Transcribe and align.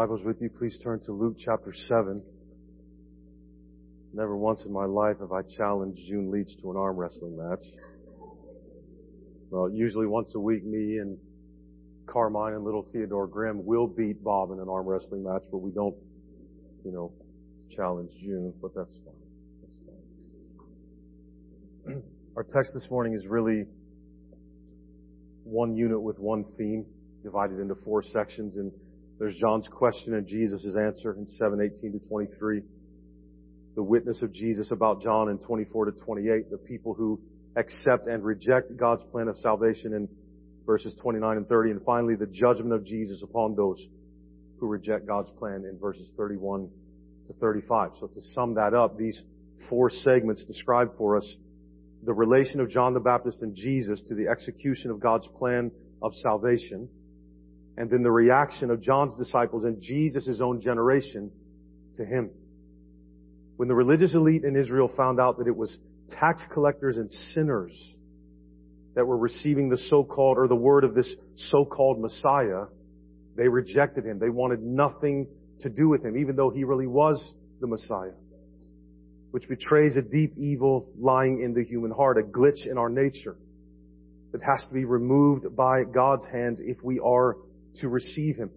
Bibles 0.00 0.24
with 0.24 0.40
you, 0.40 0.48
please 0.48 0.78
turn 0.82 0.98
to 0.98 1.12
Luke 1.12 1.36
chapter 1.38 1.74
7. 1.74 2.22
Never 4.14 4.34
once 4.34 4.64
in 4.64 4.72
my 4.72 4.86
life 4.86 5.18
have 5.20 5.30
I 5.30 5.42
challenged 5.58 6.00
June 6.08 6.30
Leach 6.30 6.48
to 6.62 6.70
an 6.70 6.78
arm 6.78 6.96
wrestling 6.96 7.36
match. 7.36 7.62
Well, 9.50 9.68
usually 9.68 10.06
once 10.06 10.32
a 10.34 10.40
week, 10.40 10.64
me 10.64 10.96
and 10.96 11.18
Carmine 12.06 12.54
and 12.54 12.64
little 12.64 12.86
Theodore 12.90 13.26
Grimm 13.26 13.66
will 13.66 13.88
beat 13.88 14.24
Bob 14.24 14.52
in 14.52 14.58
an 14.58 14.70
arm 14.70 14.86
wrestling 14.86 15.22
match, 15.22 15.42
but 15.52 15.58
we 15.58 15.70
don't, 15.70 15.96
you 16.82 16.92
know, 16.92 17.12
challenge 17.76 18.10
June, 18.22 18.54
but 18.62 18.70
that's 18.74 18.96
fine. 19.04 19.14
That's 19.60 19.76
fine. 21.84 22.02
Our 22.36 22.44
text 22.44 22.70
this 22.72 22.86
morning 22.90 23.12
is 23.12 23.26
really 23.26 23.66
one 25.44 25.76
unit 25.76 26.00
with 26.00 26.18
one 26.18 26.46
theme, 26.56 26.86
divided 27.22 27.60
into 27.60 27.74
four 27.84 28.02
sections, 28.02 28.56
and 28.56 28.72
there's 29.20 29.36
John's 29.36 29.68
question 29.68 30.14
and 30.14 30.26
Jesus' 30.26 30.74
answer 30.74 31.12
in 31.12 31.26
7:18 31.26 31.92
to 31.92 32.08
23. 32.08 32.62
The 33.74 33.82
witness 33.82 34.22
of 34.22 34.32
Jesus 34.32 34.70
about 34.70 35.02
John 35.02 35.28
in 35.28 35.38
24 35.38 35.84
to 35.84 35.92
28. 35.92 36.50
The 36.50 36.56
people 36.56 36.94
who 36.94 37.20
accept 37.54 38.06
and 38.06 38.24
reject 38.24 38.74
God's 38.78 39.04
plan 39.04 39.28
of 39.28 39.36
salvation 39.36 39.92
in 39.92 40.08
verses 40.64 40.94
29 41.02 41.36
and 41.36 41.46
30. 41.46 41.72
And 41.72 41.82
finally, 41.82 42.14
the 42.16 42.26
judgment 42.26 42.72
of 42.72 42.82
Jesus 42.82 43.22
upon 43.22 43.54
those 43.54 43.86
who 44.58 44.66
reject 44.66 45.06
God's 45.06 45.30
plan 45.32 45.66
in 45.66 45.78
verses 45.78 46.10
31 46.16 46.70
to 47.26 47.34
35. 47.34 47.90
So 48.00 48.06
to 48.06 48.20
sum 48.34 48.54
that 48.54 48.72
up, 48.72 48.96
these 48.96 49.22
four 49.68 49.90
segments 49.90 50.46
describe 50.46 50.96
for 50.96 51.18
us 51.18 51.36
the 52.04 52.14
relation 52.14 52.58
of 52.58 52.70
John 52.70 52.94
the 52.94 53.00
Baptist 53.00 53.42
and 53.42 53.54
Jesus 53.54 54.00
to 54.08 54.14
the 54.14 54.28
execution 54.28 54.90
of 54.90 54.98
God's 54.98 55.28
plan 55.36 55.70
of 56.00 56.14
salvation 56.14 56.88
and 57.76 57.90
then 57.90 58.02
the 58.02 58.10
reaction 58.10 58.70
of 58.70 58.80
John's 58.80 59.14
disciples 59.16 59.64
and 59.64 59.80
Jesus' 59.80 60.40
own 60.40 60.60
generation 60.60 61.30
to 61.96 62.04
him. 62.04 62.30
When 63.56 63.68
the 63.68 63.74
religious 63.74 64.14
elite 64.14 64.44
in 64.44 64.56
Israel 64.56 64.90
found 64.96 65.20
out 65.20 65.38
that 65.38 65.46
it 65.46 65.56
was 65.56 65.76
tax 66.18 66.42
collectors 66.52 66.96
and 66.96 67.10
sinners 67.34 67.72
that 68.94 69.06
were 69.06 69.16
receiving 69.16 69.68
the 69.68 69.76
so-called 69.76 70.38
or 70.38 70.48
the 70.48 70.56
word 70.56 70.84
of 70.84 70.94
this 70.94 71.14
so-called 71.36 72.00
Messiah, 72.00 72.64
they 73.36 73.48
rejected 73.48 74.04
him. 74.04 74.18
They 74.18 74.30
wanted 74.30 74.62
nothing 74.62 75.28
to 75.60 75.68
do 75.68 75.88
with 75.88 76.04
him, 76.04 76.16
even 76.16 76.36
though 76.36 76.50
he 76.50 76.64
really 76.64 76.86
was 76.86 77.22
the 77.60 77.66
Messiah. 77.66 78.14
Which 79.30 79.48
betrays 79.48 79.96
a 79.96 80.02
deep 80.02 80.32
evil 80.36 80.88
lying 80.98 81.42
in 81.42 81.54
the 81.54 81.64
human 81.64 81.92
heart, 81.92 82.18
a 82.18 82.22
glitch 82.22 82.66
in 82.68 82.78
our 82.78 82.88
nature 82.88 83.36
that 84.32 84.42
has 84.42 84.66
to 84.66 84.74
be 84.74 84.84
removed 84.84 85.54
by 85.54 85.84
God's 85.84 86.26
hands 86.26 86.60
if 86.62 86.76
we 86.82 86.98
are 86.98 87.36
to 87.76 87.88
receive 87.88 88.36
Him. 88.36 88.50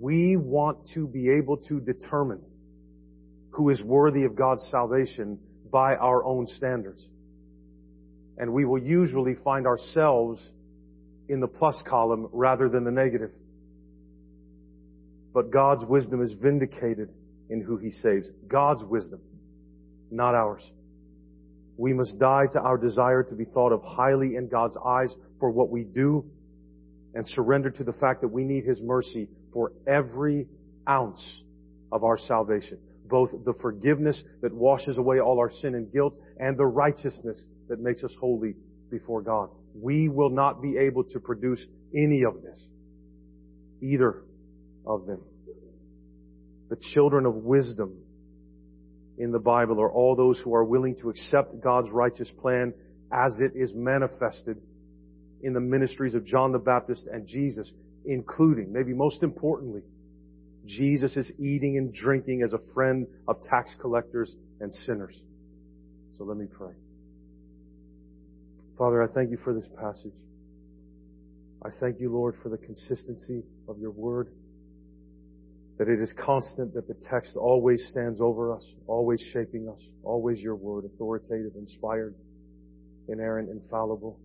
We 0.00 0.36
want 0.36 0.78
to 0.94 1.06
be 1.06 1.30
able 1.30 1.58
to 1.68 1.80
determine 1.80 2.40
who 3.50 3.70
is 3.70 3.82
worthy 3.82 4.24
of 4.24 4.34
God's 4.34 4.66
salvation 4.70 5.38
by 5.70 5.94
our 5.96 6.24
own 6.24 6.46
standards. 6.46 7.06
And 8.38 8.52
we 8.52 8.64
will 8.64 8.82
usually 8.82 9.34
find 9.44 9.66
ourselves 9.66 10.50
in 11.28 11.40
the 11.40 11.48
plus 11.48 11.80
column 11.86 12.28
rather 12.32 12.68
than 12.68 12.84
the 12.84 12.90
negative. 12.90 13.30
But 15.34 15.50
God's 15.50 15.84
wisdom 15.84 16.22
is 16.22 16.32
vindicated 16.32 17.10
in 17.50 17.60
who 17.60 17.76
He 17.76 17.90
saves. 17.90 18.30
God's 18.46 18.84
wisdom, 18.84 19.20
not 20.10 20.34
ours. 20.34 20.68
We 21.76 21.92
must 21.92 22.18
die 22.18 22.46
to 22.52 22.60
our 22.60 22.76
desire 22.76 23.22
to 23.24 23.34
be 23.34 23.44
thought 23.44 23.72
of 23.72 23.82
highly 23.82 24.36
in 24.36 24.48
God's 24.48 24.76
eyes 24.84 25.14
for 25.40 25.50
what 25.50 25.70
we 25.70 25.84
do 25.84 26.24
and 27.14 27.26
surrender 27.26 27.70
to 27.70 27.84
the 27.84 27.92
fact 27.92 28.20
that 28.22 28.28
we 28.28 28.44
need 28.44 28.64
His 28.64 28.80
mercy 28.82 29.28
for 29.52 29.72
every 29.86 30.46
ounce 30.88 31.42
of 31.90 32.04
our 32.04 32.18
salvation. 32.18 32.78
Both 33.04 33.30
the 33.44 33.54
forgiveness 33.60 34.22
that 34.40 34.54
washes 34.54 34.98
away 34.98 35.20
all 35.20 35.38
our 35.38 35.50
sin 35.50 35.74
and 35.74 35.92
guilt 35.92 36.16
and 36.38 36.56
the 36.56 36.66
righteousness 36.66 37.46
that 37.68 37.80
makes 37.80 38.02
us 38.02 38.14
holy 38.18 38.54
before 38.90 39.22
God. 39.22 39.50
We 39.74 40.08
will 40.08 40.30
not 40.30 40.62
be 40.62 40.76
able 40.78 41.04
to 41.04 41.20
produce 41.20 41.64
any 41.94 42.24
of 42.24 42.42
this. 42.42 42.62
Either 43.82 44.22
of 44.86 45.06
them. 45.06 45.20
The 46.70 46.76
children 46.94 47.26
of 47.26 47.34
wisdom 47.34 47.98
in 49.18 49.30
the 49.30 49.38
Bible 49.38 49.80
are 49.80 49.92
all 49.92 50.16
those 50.16 50.40
who 50.42 50.54
are 50.54 50.64
willing 50.64 50.96
to 50.96 51.10
accept 51.10 51.60
God's 51.60 51.90
righteous 51.90 52.30
plan 52.40 52.72
as 53.12 53.38
it 53.40 53.52
is 53.54 53.72
manifested 53.74 54.56
in 55.42 55.52
the 55.52 55.60
ministries 55.60 56.14
of 56.14 56.24
John 56.24 56.52
the 56.52 56.58
Baptist 56.58 57.06
and 57.12 57.26
Jesus, 57.26 57.72
including, 58.04 58.72
maybe 58.72 58.92
most 58.94 59.22
importantly, 59.22 59.82
Jesus 60.64 61.16
is 61.16 61.30
eating 61.38 61.76
and 61.76 61.92
drinking 61.92 62.42
as 62.42 62.52
a 62.52 62.58
friend 62.72 63.06
of 63.26 63.42
tax 63.42 63.74
collectors 63.80 64.36
and 64.60 64.72
sinners. 64.72 65.20
So 66.16 66.24
let 66.24 66.36
me 66.36 66.46
pray. 66.46 66.72
Father, 68.78 69.02
I 69.02 69.06
thank 69.08 69.30
you 69.30 69.38
for 69.42 69.52
this 69.52 69.68
passage. 69.80 70.12
I 71.64 71.70
thank 71.80 72.00
you, 72.00 72.12
Lord, 72.12 72.36
for 72.42 72.48
the 72.48 72.58
consistency 72.58 73.42
of 73.68 73.78
your 73.78 73.90
word. 73.90 74.28
That 75.78 75.88
it 75.88 76.00
is 76.00 76.12
constant, 76.18 76.74
that 76.74 76.86
the 76.86 76.96
text 77.10 77.36
always 77.36 77.84
stands 77.90 78.20
over 78.20 78.54
us, 78.54 78.64
always 78.86 79.20
shaping 79.32 79.68
us, 79.68 79.80
always 80.04 80.40
your 80.40 80.54
word, 80.54 80.84
authoritative, 80.84 81.52
inspired, 81.56 82.14
inerrant, 83.08 83.48
infallible. 83.50 84.18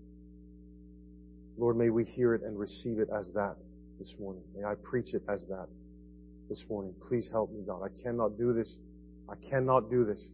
Lord, 1.58 1.78
may 1.78 1.90
we 1.90 2.04
hear 2.04 2.34
it 2.36 2.44
and 2.44 2.58
receive 2.58 3.00
it 3.00 3.10
as 3.18 3.32
that 3.34 3.56
this 4.00 4.14
morning. 4.20 4.44
May 4.56 4.64
I 4.64 4.76
preach 4.84 5.14
it 5.14 5.24
as 5.28 5.44
that 5.50 5.68
this 6.50 6.64
morning. 6.70 6.94
Please 7.08 7.30
help 7.32 7.52
me, 7.52 7.64
God. 7.66 7.82
I 7.84 8.04
cannot 8.04 8.38
do 8.38 8.54
this. 8.54 8.78
I 9.30 9.36
cannot 9.50 9.90
do 9.90 10.06
this 10.06 10.28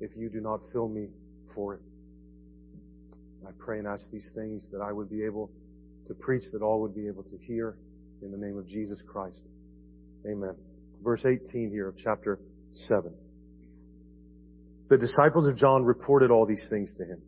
if 0.00 0.10
you 0.16 0.28
do 0.28 0.40
not 0.40 0.60
fill 0.72 0.88
me 0.88 1.08
for 1.54 1.74
it. 1.74 1.80
I 3.46 3.50
pray 3.58 3.78
and 3.78 3.88
ask 3.88 4.10
these 4.10 4.28
things 4.34 4.66
that 4.72 4.80
I 4.80 4.92
would 4.92 5.10
be 5.10 5.24
able 5.24 5.50
to 6.06 6.14
preach, 6.14 6.44
that 6.52 6.62
all 6.62 6.80
would 6.82 6.94
be 6.94 7.06
able 7.08 7.22
to 7.24 7.38
hear 7.38 7.76
in 8.22 8.30
the 8.30 8.38
name 8.38 8.58
of 8.58 8.66
Jesus 8.66 9.00
Christ. 9.06 9.44
Amen. 10.26 10.54
Verse 11.02 11.24
18 11.24 11.70
here 11.70 11.88
of 11.88 11.96
chapter 11.96 12.38
7. 12.72 13.12
The 14.88 14.98
disciples 14.98 15.48
of 15.48 15.56
John 15.56 15.84
reported 15.84 16.30
all 16.30 16.46
these 16.46 16.66
things 16.70 16.94
to 16.98 17.04
him. 17.04 17.20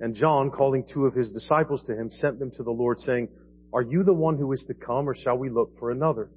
And 0.00 0.14
John, 0.14 0.50
calling 0.50 0.84
two 0.92 1.06
of 1.06 1.14
his 1.14 1.30
disciples 1.30 1.82
to 1.84 1.94
him, 1.94 2.08
sent 2.10 2.38
them 2.38 2.50
to 2.56 2.62
the 2.62 2.70
Lord, 2.70 2.98
saying, 3.00 3.28
Are 3.72 3.82
you 3.82 4.02
the 4.02 4.14
one 4.14 4.38
who 4.38 4.50
is 4.52 4.64
to 4.68 4.74
come, 4.74 5.08
or 5.08 5.14
shall 5.14 5.36
we 5.36 5.50
look 5.50 5.78
for 5.78 5.90
another? 5.90 6.30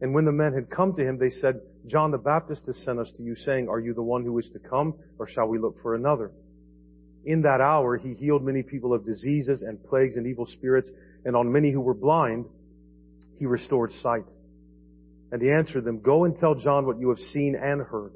And 0.00 0.12
when 0.12 0.24
the 0.24 0.32
men 0.32 0.52
had 0.52 0.68
come 0.68 0.92
to 0.94 1.02
him, 1.02 1.16
they 1.16 1.30
said, 1.30 1.60
John 1.86 2.10
the 2.10 2.18
Baptist 2.18 2.66
has 2.66 2.76
sent 2.84 2.98
us 2.98 3.10
to 3.16 3.22
you, 3.22 3.36
saying, 3.36 3.68
Are 3.68 3.78
you 3.78 3.94
the 3.94 4.02
one 4.02 4.24
who 4.24 4.36
is 4.38 4.50
to 4.52 4.58
come, 4.58 4.94
or 5.18 5.28
shall 5.28 5.46
we 5.46 5.58
look 5.58 5.80
for 5.80 5.94
another? 5.94 6.32
In 7.24 7.42
that 7.42 7.60
hour, 7.60 7.96
he 7.96 8.14
healed 8.14 8.44
many 8.44 8.64
people 8.64 8.92
of 8.92 9.06
diseases 9.06 9.62
and 9.62 9.82
plagues 9.84 10.16
and 10.16 10.26
evil 10.26 10.46
spirits, 10.46 10.90
and 11.24 11.36
on 11.36 11.52
many 11.52 11.70
who 11.70 11.80
were 11.80 11.94
blind, 11.94 12.46
he 13.38 13.46
restored 13.46 13.92
sight. 14.02 14.28
And 15.30 15.40
he 15.40 15.50
answered 15.52 15.84
them, 15.84 16.00
Go 16.00 16.24
and 16.24 16.36
tell 16.36 16.56
John 16.56 16.84
what 16.84 16.98
you 16.98 17.08
have 17.10 17.18
seen 17.32 17.54
and 17.54 17.80
heard. 17.80 18.12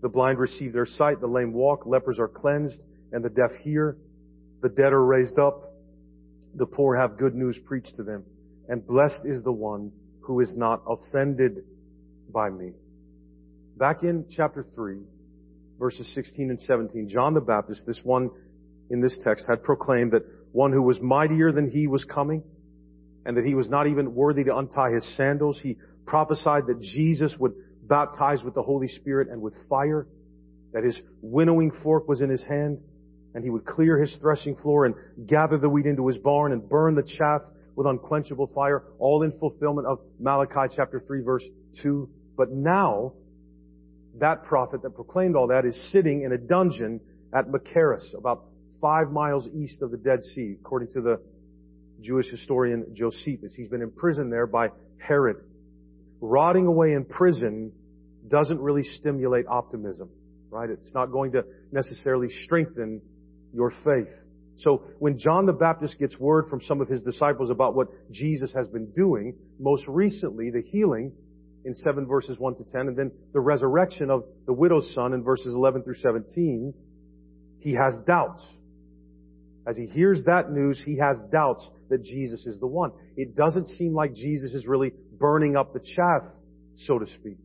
The 0.00 0.08
blind 0.08 0.38
receive 0.38 0.72
their 0.72 0.86
sight, 0.86 1.20
the 1.20 1.26
lame 1.26 1.52
walk, 1.52 1.86
lepers 1.86 2.20
are 2.20 2.28
cleansed, 2.28 2.80
and 3.12 3.24
the 3.24 3.30
deaf 3.30 3.50
hear. 3.62 3.96
The 4.62 4.68
dead 4.68 4.92
are 4.92 5.04
raised 5.04 5.38
up. 5.38 5.72
The 6.54 6.66
poor 6.66 6.96
have 6.96 7.16
good 7.18 7.34
news 7.34 7.58
preached 7.64 7.94
to 7.96 8.02
them. 8.02 8.24
And 8.68 8.86
blessed 8.86 9.24
is 9.24 9.42
the 9.42 9.52
one 9.52 9.92
who 10.20 10.40
is 10.40 10.52
not 10.56 10.82
offended 10.86 11.64
by 12.32 12.50
me. 12.50 12.72
Back 13.76 14.02
in 14.02 14.26
chapter 14.30 14.64
3, 14.74 14.98
verses 15.78 16.12
16 16.14 16.50
and 16.50 16.60
17, 16.60 17.08
John 17.08 17.34
the 17.34 17.40
Baptist, 17.40 17.84
this 17.86 18.00
one 18.04 18.30
in 18.90 19.00
this 19.00 19.18
text, 19.24 19.46
had 19.48 19.62
proclaimed 19.62 20.12
that 20.12 20.22
one 20.52 20.72
who 20.72 20.82
was 20.82 21.00
mightier 21.00 21.52
than 21.52 21.70
he 21.70 21.86
was 21.86 22.04
coming 22.04 22.42
and 23.24 23.36
that 23.36 23.44
he 23.44 23.54
was 23.54 23.68
not 23.68 23.86
even 23.86 24.14
worthy 24.14 24.44
to 24.44 24.56
untie 24.56 24.90
his 24.92 25.16
sandals. 25.16 25.60
He 25.62 25.76
prophesied 26.06 26.66
that 26.66 26.80
Jesus 26.80 27.34
would 27.38 27.52
baptize 27.82 28.42
with 28.42 28.54
the 28.54 28.62
Holy 28.62 28.88
Spirit 28.88 29.28
and 29.28 29.40
with 29.42 29.54
fire, 29.68 30.06
that 30.72 30.84
his 30.84 31.00
winnowing 31.20 31.72
fork 31.82 32.08
was 32.08 32.20
in 32.20 32.30
his 32.30 32.42
hand, 32.42 32.78
and 33.34 33.44
he 33.44 33.50
would 33.50 33.64
clear 33.64 33.98
his 33.98 34.14
threshing 34.20 34.56
floor 34.56 34.86
and 34.86 34.94
gather 35.26 35.58
the 35.58 35.68
wheat 35.68 35.86
into 35.86 36.06
his 36.06 36.18
barn 36.18 36.52
and 36.52 36.68
burn 36.68 36.94
the 36.94 37.02
chaff 37.02 37.42
with 37.76 37.86
unquenchable 37.86 38.48
fire, 38.54 38.84
all 38.98 39.22
in 39.22 39.32
fulfillment 39.38 39.86
of 39.86 40.00
Malachi 40.18 40.74
chapter 40.74 41.00
3 41.00 41.22
verse 41.22 41.44
2. 41.82 42.08
But 42.36 42.50
now, 42.50 43.12
that 44.18 44.44
prophet 44.44 44.82
that 44.82 44.90
proclaimed 44.90 45.36
all 45.36 45.48
that 45.48 45.64
is 45.64 45.80
sitting 45.92 46.22
in 46.22 46.32
a 46.32 46.38
dungeon 46.38 47.00
at 47.34 47.46
Machaerus, 47.46 48.14
about 48.16 48.44
five 48.80 49.10
miles 49.10 49.46
east 49.54 49.82
of 49.82 49.90
the 49.90 49.96
Dead 49.96 50.22
Sea, 50.22 50.56
according 50.60 50.88
to 50.92 51.00
the 51.00 51.20
Jewish 52.00 52.28
historian 52.30 52.86
Josephus. 52.94 53.54
He's 53.54 53.68
been 53.68 53.82
imprisoned 53.82 54.32
there 54.32 54.46
by 54.46 54.68
Herod. 54.98 55.36
Rotting 56.20 56.66
away 56.66 56.92
in 56.92 57.04
prison 57.04 57.72
doesn't 58.28 58.60
really 58.60 58.82
stimulate 58.82 59.46
optimism, 59.46 60.10
right? 60.50 60.68
It's 60.68 60.92
not 60.94 61.06
going 61.06 61.32
to 61.32 61.44
necessarily 61.72 62.28
strengthen 62.44 63.00
your 63.52 63.72
faith. 63.84 64.08
So 64.58 64.82
when 64.98 65.18
John 65.18 65.46
the 65.46 65.52
Baptist 65.52 65.98
gets 65.98 66.18
word 66.18 66.48
from 66.48 66.60
some 66.60 66.80
of 66.80 66.88
his 66.88 67.02
disciples 67.02 67.50
about 67.50 67.74
what 67.74 67.88
Jesus 68.10 68.52
has 68.54 68.68
been 68.68 68.90
doing, 68.92 69.34
most 69.58 69.84
recently 69.88 70.50
the 70.50 70.62
healing 70.62 71.12
in 71.64 71.74
7 71.74 72.06
verses 72.06 72.38
1 72.38 72.56
to 72.56 72.64
10, 72.64 72.88
and 72.88 72.96
then 72.96 73.10
the 73.32 73.40
resurrection 73.40 74.10
of 74.10 74.24
the 74.46 74.52
widow's 74.52 74.92
son 74.94 75.12
in 75.14 75.22
verses 75.22 75.54
11 75.54 75.82
through 75.82 75.94
17, 75.94 76.74
he 77.58 77.74
has 77.74 77.94
doubts. 78.06 78.44
As 79.66 79.76
he 79.76 79.86
hears 79.86 80.24
that 80.24 80.50
news, 80.50 80.82
he 80.84 80.98
has 80.98 81.16
doubts 81.30 81.70
that 81.90 82.02
Jesus 82.02 82.46
is 82.46 82.58
the 82.60 82.66
one. 82.66 82.92
It 83.16 83.34
doesn't 83.34 83.66
seem 83.66 83.94
like 83.94 84.14
Jesus 84.14 84.52
is 84.52 84.66
really 84.66 84.92
burning 85.12 85.56
up 85.56 85.72
the 85.72 85.80
chaff, 85.80 86.22
so 86.74 86.98
to 86.98 87.06
speak. 87.06 87.36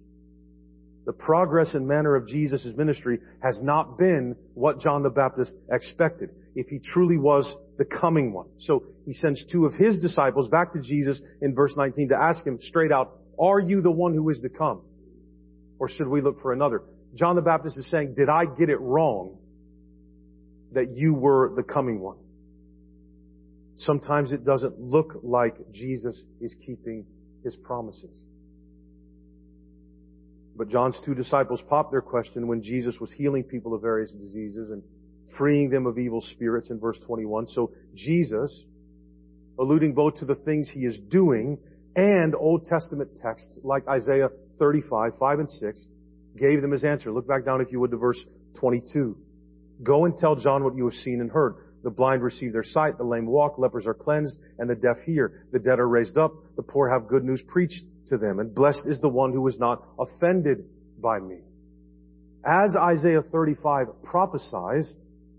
The 1.05 1.13
progress 1.13 1.73
and 1.75 1.87
manner 1.87 2.15
of 2.15 2.27
Jesus' 2.27 2.67
ministry 2.75 3.19
has 3.43 3.61
not 3.61 3.97
been 3.97 4.35
what 4.55 4.79
John 4.79 5.03
the 5.03 5.09
Baptist 5.09 5.53
expected, 5.71 6.31
if 6.55 6.67
he 6.67 6.79
truly 6.79 7.17
was 7.17 7.51
the 7.77 7.85
coming 7.85 8.33
one. 8.33 8.47
So 8.57 8.83
he 9.05 9.13
sends 9.13 9.43
two 9.51 9.65
of 9.65 9.73
his 9.73 9.99
disciples 9.99 10.49
back 10.49 10.73
to 10.73 10.81
Jesus 10.81 11.21
in 11.41 11.53
verse 11.53 11.75
19 11.77 12.09
to 12.09 12.15
ask 12.15 12.43
him 12.43 12.57
straight 12.59 12.91
out, 12.91 13.19
are 13.39 13.59
you 13.59 13.81
the 13.81 13.91
one 13.91 14.13
who 14.13 14.29
is 14.29 14.39
to 14.41 14.49
come? 14.49 14.81
Or 15.77 15.89
should 15.89 16.07
we 16.07 16.21
look 16.21 16.41
for 16.41 16.53
another? 16.53 16.81
John 17.13 17.35
the 17.35 17.41
Baptist 17.41 17.77
is 17.77 17.89
saying, 17.91 18.15
did 18.15 18.29
I 18.29 18.45
get 18.45 18.69
it 18.69 18.79
wrong 18.79 19.37
that 20.71 20.89
you 20.91 21.13
were 21.13 21.53
the 21.55 21.63
coming 21.63 21.99
one? 21.99 22.17
Sometimes 23.75 24.31
it 24.31 24.43
doesn't 24.43 24.79
look 24.79 25.19
like 25.21 25.55
Jesus 25.71 26.23
is 26.41 26.55
keeping 26.65 27.05
his 27.43 27.55
promises. 27.57 28.17
But 30.55 30.69
John's 30.69 30.97
two 31.03 31.13
disciples 31.13 31.61
popped 31.69 31.91
their 31.91 32.01
question 32.01 32.47
when 32.47 32.61
Jesus 32.61 32.95
was 32.99 33.11
healing 33.11 33.43
people 33.43 33.73
of 33.73 33.81
various 33.81 34.11
diseases 34.11 34.69
and 34.71 34.81
freeing 35.37 35.69
them 35.69 35.85
of 35.85 35.97
evil 35.97 36.21
spirits 36.21 36.69
in 36.69 36.79
verse 36.79 36.97
21. 37.05 37.47
So 37.47 37.71
Jesus, 37.93 38.63
alluding 39.59 39.93
both 39.93 40.15
to 40.19 40.25
the 40.25 40.35
things 40.35 40.69
he 40.69 40.81
is 40.81 40.97
doing 41.09 41.57
and 41.95 42.35
Old 42.35 42.65
Testament 42.65 43.09
texts 43.21 43.59
like 43.63 43.87
Isaiah 43.87 44.29
35, 44.59 45.13
5 45.19 45.39
and 45.39 45.49
6, 45.49 45.87
gave 46.37 46.61
them 46.61 46.71
his 46.71 46.83
answer. 46.83 47.11
Look 47.11 47.27
back 47.27 47.45
down 47.45 47.61
if 47.61 47.71
you 47.71 47.79
would 47.79 47.91
to 47.91 47.97
verse 47.97 48.21
22. 48.59 49.17
Go 49.83 50.05
and 50.05 50.17
tell 50.17 50.35
John 50.35 50.63
what 50.63 50.75
you 50.75 50.85
have 50.85 50.93
seen 50.93 51.21
and 51.21 51.29
heard. 51.29 51.55
The 51.85 51.91
blind 51.91 52.23
receive 52.23 52.51
their 52.51 52.63
sight, 52.63 52.97
the 52.97 53.03
lame 53.03 53.27
walk, 53.27 53.59
lepers 53.59 53.85
are 53.85 53.93
cleansed, 53.93 54.39
and 54.57 54.67
the 54.67 54.73
deaf 54.73 54.97
hear. 55.05 55.45
The 55.51 55.59
dead 55.59 55.79
are 55.79 55.87
raised 55.87 56.17
up, 56.17 56.33
the 56.55 56.63
poor 56.63 56.89
have 56.89 57.07
good 57.07 57.23
news 57.23 57.43
preached 57.47 57.83
to 58.07 58.17
them, 58.17 58.39
and 58.39 58.55
blessed 58.55 58.87
is 58.87 58.99
the 59.01 59.07
one 59.07 59.31
who 59.31 59.47
is 59.47 59.59
not 59.59 59.83
offended 59.99 60.65
by 60.99 61.19
me. 61.19 61.41
As 62.43 62.75
Isaiah 62.75 63.21
35 63.21 64.01
prophesies, 64.03 64.91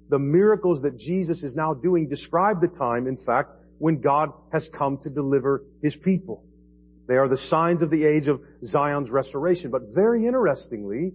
the 0.08 0.20
miracles 0.20 0.82
that 0.82 0.96
Jesus 0.96 1.42
is 1.42 1.56
now 1.56 1.74
doing 1.74 2.08
describe 2.08 2.60
the 2.60 2.68
time, 2.68 3.08
in 3.08 3.16
fact, 3.26 3.50
when 3.78 4.00
God 4.00 4.30
has 4.52 4.70
come 4.72 4.98
to 4.98 5.10
deliver 5.10 5.64
His 5.82 5.96
people. 5.96 6.44
They 7.08 7.16
are 7.16 7.28
the 7.28 7.38
signs 7.38 7.82
of 7.82 7.90
the 7.90 8.04
age 8.04 8.28
of 8.28 8.40
Zion's 8.64 9.10
restoration. 9.10 9.72
But 9.72 9.82
very 9.92 10.28
interestingly, 10.28 11.12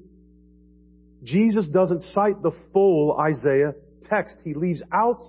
Jesus 1.23 1.69
doesn't 1.69 2.01
cite 2.01 2.41
the 2.41 2.51
full 2.73 3.17
Isaiah 3.17 3.75
text. 4.09 4.37
He 4.43 4.53
leaves 4.53 4.83
out 4.93 5.21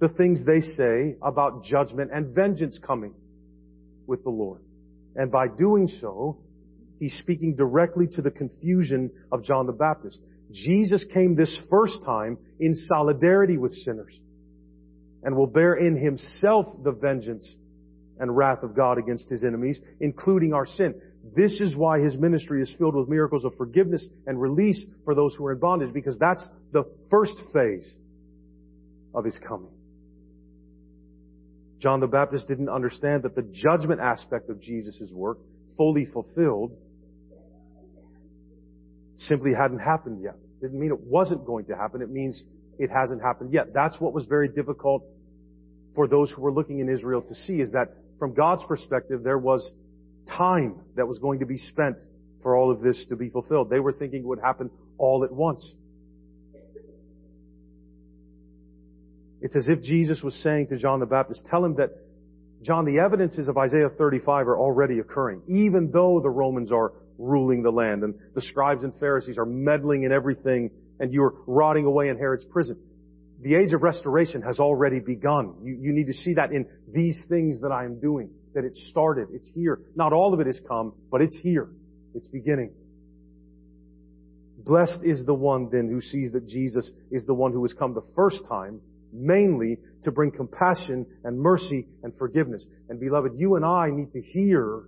the 0.00 0.08
things 0.08 0.44
they 0.44 0.60
say 0.60 1.16
about 1.22 1.64
judgment 1.64 2.10
and 2.12 2.34
vengeance 2.34 2.78
coming 2.84 3.14
with 4.06 4.24
the 4.24 4.30
Lord. 4.30 4.60
And 5.14 5.30
by 5.30 5.46
doing 5.46 5.88
so, 5.88 6.38
he's 6.98 7.16
speaking 7.18 7.54
directly 7.54 8.06
to 8.08 8.22
the 8.22 8.30
confusion 8.30 9.10
of 9.30 9.44
John 9.44 9.66
the 9.66 9.72
Baptist. 9.72 10.20
Jesus 10.50 11.04
came 11.12 11.34
this 11.34 11.56
first 11.70 12.02
time 12.04 12.38
in 12.58 12.74
solidarity 12.74 13.58
with 13.58 13.72
sinners 13.72 14.18
and 15.22 15.36
will 15.36 15.46
bear 15.46 15.74
in 15.74 15.96
himself 15.96 16.66
the 16.82 16.92
vengeance 16.92 17.54
and 18.18 18.36
wrath 18.36 18.62
of 18.62 18.74
God 18.74 18.98
against 18.98 19.28
his 19.28 19.44
enemies, 19.44 19.80
including 20.00 20.52
our 20.52 20.66
sin. 20.66 20.94
This 21.22 21.60
is 21.60 21.76
why 21.76 22.00
his 22.00 22.16
ministry 22.16 22.62
is 22.62 22.74
filled 22.78 22.96
with 22.96 23.08
miracles 23.08 23.44
of 23.44 23.54
forgiveness 23.56 24.06
and 24.26 24.40
release 24.40 24.84
for 25.04 25.14
those 25.14 25.34
who 25.34 25.46
are 25.46 25.52
in 25.52 25.58
bondage, 25.58 25.92
because 25.92 26.18
that's 26.18 26.44
the 26.72 26.84
first 27.10 27.34
phase 27.52 27.96
of 29.14 29.24
his 29.24 29.36
coming. 29.46 29.70
John 31.78 32.00
the 32.00 32.06
Baptist 32.06 32.46
didn't 32.48 32.68
understand 32.68 33.22
that 33.22 33.34
the 33.34 33.42
judgment 33.42 34.00
aspect 34.00 34.50
of 34.50 34.60
Jesus' 34.60 35.10
work, 35.12 35.38
fully 35.76 36.06
fulfilled, 36.12 36.76
simply 39.16 39.52
hadn't 39.52 39.78
happened 39.78 40.22
yet. 40.22 40.36
Didn't 40.60 40.78
mean 40.78 40.90
it 40.90 41.00
wasn't 41.00 41.44
going 41.44 41.66
to 41.66 41.76
happen. 41.76 42.02
It 42.02 42.10
means 42.10 42.42
it 42.78 42.90
hasn't 42.90 43.22
happened 43.22 43.52
yet. 43.52 43.72
That's 43.72 43.96
what 44.00 44.12
was 44.12 44.26
very 44.26 44.48
difficult 44.48 45.04
for 45.94 46.08
those 46.08 46.30
who 46.30 46.42
were 46.42 46.52
looking 46.52 46.80
in 46.80 46.88
Israel 46.88 47.20
to 47.20 47.34
see 47.46 47.60
is 47.60 47.72
that 47.72 47.88
from 48.18 48.34
God's 48.34 48.64
perspective, 48.64 49.22
there 49.22 49.38
was 49.38 49.72
time 50.26 50.80
that 50.96 51.06
was 51.06 51.18
going 51.18 51.40
to 51.40 51.46
be 51.46 51.56
spent 51.56 51.96
for 52.42 52.56
all 52.56 52.70
of 52.70 52.80
this 52.80 53.06
to 53.08 53.16
be 53.16 53.28
fulfilled. 53.28 53.70
They 53.70 53.80
were 53.80 53.92
thinking 53.92 54.20
it 54.20 54.26
would 54.26 54.40
happen 54.40 54.70
all 54.98 55.24
at 55.24 55.32
once. 55.32 55.74
It's 59.40 59.56
as 59.56 59.66
if 59.68 59.82
Jesus 59.82 60.22
was 60.22 60.34
saying 60.36 60.68
to 60.68 60.78
John 60.78 61.00
the 61.00 61.06
Baptist, 61.06 61.44
tell 61.50 61.64
him 61.64 61.74
that, 61.76 61.90
John, 62.62 62.84
the 62.84 63.00
evidences 63.00 63.48
of 63.48 63.58
Isaiah 63.58 63.88
35 63.88 64.46
are 64.46 64.56
already 64.56 65.00
occurring, 65.00 65.42
even 65.48 65.90
though 65.90 66.20
the 66.20 66.30
Romans 66.30 66.70
are 66.70 66.92
ruling 67.18 67.62
the 67.62 67.70
land 67.70 68.04
and 68.04 68.14
the 68.34 68.40
scribes 68.40 68.84
and 68.84 68.94
Pharisees 69.00 69.38
are 69.38 69.44
meddling 69.44 70.04
in 70.04 70.12
everything 70.12 70.70
and 71.00 71.12
you're 71.12 71.34
rotting 71.46 71.86
away 71.86 72.08
in 72.08 72.18
Herod's 72.18 72.44
prison. 72.44 72.78
The 73.40 73.56
age 73.56 73.72
of 73.72 73.82
restoration 73.82 74.42
has 74.42 74.60
already 74.60 75.00
begun. 75.00 75.56
You, 75.62 75.76
you 75.80 75.92
need 75.92 76.06
to 76.06 76.12
see 76.12 76.34
that 76.34 76.52
in 76.52 76.66
these 76.88 77.18
things 77.28 77.60
that 77.62 77.72
I 77.72 77.84
am 77.84 77.98
doing, 77.98 78.30
that 78.54 78.64
it 78.64 78.74
started. 78.74 79.28
It's 79.32 79.50
here. 79.54 79.80
Not 79.94 80.12
all 80.12 80.34
of 80.34 80.40
it 80.40 80.46
has 80.46 80.60
come, 80.68 80.92
but 81.10 81.20
it's 81.20 81.36
here. 81.42 81.68
It's 82.14 82.28
beginning. 82.28 82.72
Blessed 84.58 85.02
is 85.02 85.24
the 85.26 85.34
one 85.34 85.68
then 85.72 85.88
who 85.88 86.00
sees 86.00 86.32
that 86.32 86.46
Jesus 86.46 86.90
is 87.10 87.24
the 87.26 87.34
one 87.34 87.52
who 87.52 87.62
has 87.62 87.72
come 87.72 87.94
the 87.94 88.06
first 88.14 88.40
time 88.48 88.80
mainly 89.12 89.76
to 90.04 90.10
bring 90.10 90.30
compassion 90.30 91.06
and 91.24 91.38
mercy 91.38 91.86
and 92.02 92.16
forgiveness. 92.16 92.66
And 92.88 92.98
beloved, 92.98 93.32
you 93.36 93.56
and 93.56 93.64
I 93.64 93.88
need 93.90 94.10
to 94.12 94.20
hear 94.20 94.84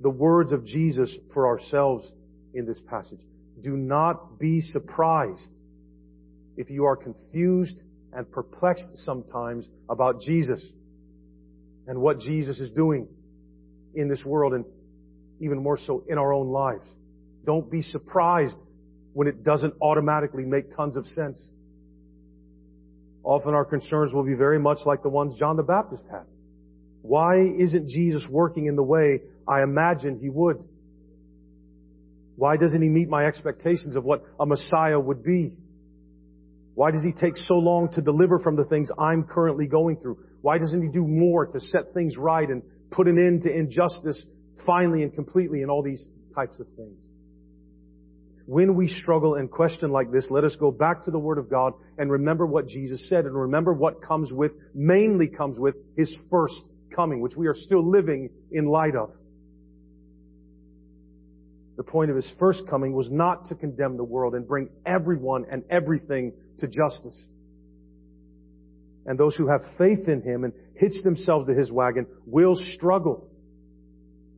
the 0.00 0.10
words 0.10 0.52
of 0.52 0.66
Jesus 0.66 1.16
for 1.32 1.46
ourselves 1.46 2.10
in 2.54 2.66
this 2.66 2.80
passage. 2.88 3.20
Do 3.62 3.76
not 3.76 4.38
be 4.38 4.60
surprised 4.60 5.56
if 6.56 6.68
you 6.68 6.84
are 6.84 6.96
confused 6.96 7.82
and 8.12 8.30
perplexed 8.30 8.88
sometimes 8.96 9.68
about 9.88 10.20
Jesus 10.20 10.62
and 11.86 12.00
what 12.00 12.20
Jesus 12.20 12.58
is 12.58 12.70
doing 12.72 13.08
in 13.94 14.08
this 14.08 14.24
world 14.24 14.54
and 14.54 14.64
even 15.40 15.62
more 15.62 15.76
so 15.76 16.04
in 16.08 16.18
our 16.18 16.32
own 16.32 16.48
lives. 16.48 16.86
Don't 17.44 17.70
be 17.70 17.82
surprised 17.82 18.60
when 19.12 19.26
it 19.28 19.42
doesn't 19.42 19.74
automatically 19.80 20.44
make 20.44 20.74
tons 20.74 20.96
of 20.96 21.06
sense. 21.06 21.50
Often 23.24 23.54
our 23.54 23.64
concerns 23.64 24.12
will 24.12 24.24
be 24.24 24.34
very 24.34 24.58
much 24.58 24.78
like 24.84 25.02
the 25.02 25.08
ones 25.08 25.34
John 25.38 25.56
the 25.56 25.62
Baptist 25.62 26.04
had. 26.10 26.24
Why 27.02 27.36
isn't 27.40 27.88
Jesus 27.88 28.26
working 28.28 28.66
in 28.66 28.76
the 28.76 28.82
way 28.82 29.20
I 29.46 29.62
imagined 29.62 30.20
he 30.20 30.30
would? 30.30 30.62
Why 32.36 32.56
doesn't 32.56 32.80
he 32.80 32.88
meet 32.88 33.08
my 33.08 33.26
expectations 33.26 33.96
of 33.96 34.04
what 34.04 34.24
a 34.40 34.46
Messiah 34.46 34.98
would 34.98 35.22
be? 35.22 35.54
Why 36.74 36.90
does 36.90 37.02
he 37.02 37.12
take 37.12 37.36
so 37.36 37.54
long 37.54 37.92
to 37.92 38.00
deliver 38.00 38.38
from 38.38 38.56
the 38.56 38.64
things 38.64 38.90
I'm 38.98 39.24
currently 39.24 39.66
going 39.66 39.96
through? 39.96 40.18
Why 40.40 40.58
doesn't 40.58 40.82
he 40.82 40.88
do 40.88 41.06
more 41.06 41.46
to 41.46 41.60
set 41.60 41.92
things 41.94 42.16
right 42.16 42.48
and 42.48 42.62
put 42.90 43.08
an 43.08 43.18
end 43.18 43.42
to 43.42 43.52
injustice 43.52 44.24
finally 44.66 45.02
and 45.02 45.14
completely 45.14 45.62
and 45.62 45.70
all 45.70 45.82
these 45.82 46.06
types 46.34 46.58
of 46.60 46.66
things? 46.76 46.96
when 48.46 48.74
we 48.74 48.88
struggle 48.88 49.36
and 49.36 49.50
question 49.50 49.90
like 49.90 50.10
this, 50.10 50.26
let 50.30 50.44
us 50.44 50.56
go 50.56 50.70
back 50.70 51.04
to 51.04 51.10
the 51.10 51.18
Word 51.18 51.38
of 51.38 51.48
God 51.48 51.74
and 51.98 52.10
remember 52.10 52.46
what 52.46 52.66
Jesus 52.66 53.08
said 53.08 53.24
and 53.24 53.34
remember 53.34 53.72
what 53.72 54.02
comes 54.02 54.32
with, 54.32 54.52
mainly 54.74 55.28
comes 55.28 55.58
with 55.58 55.76
His 55.96 56.14
first 56.30 56.68
coming, 56.94 57.20
which 57.20 57.36
we 57.36 57.46
are 57.46 57.54
still 57.54 57.88
living 57.88 58.30
in 58.50 58.66
light 58.66 58.96
of. 58.96 59.10
The 61.76 61.84
point 61.84 62.10
of 62.10 62.16
His 62.16 62.30
first 62.38 62.64
coming 62.68 62.92
was 62.92 63.10
not 63.10 63.46
to 63.46 63.54
condemn 63.54 63.96
the 63.96 64.04
world 64.04 64.34
and 64.34 64.46
bring 64.46 64.68
everyone 64.84 65.46
and 65.50 65.62
everything 65.70 66.32
to 66.62 66.68
justice. 66.68 67.28
And 69.04 69.18
those 69.18 69.36
who 69.36 69.48
have 69.48 69.60
faith 69.76 70.08
in 70.08 70.22
Him 70.22 70.44
and 70.44 70.52
hitch 70.74 71.02
themselves 71.04 71.46
to 71.48 71.54
His 71.54 71.70
wagon 71.70 72.06
will 72.24 72.56
struggle 72.74 73.28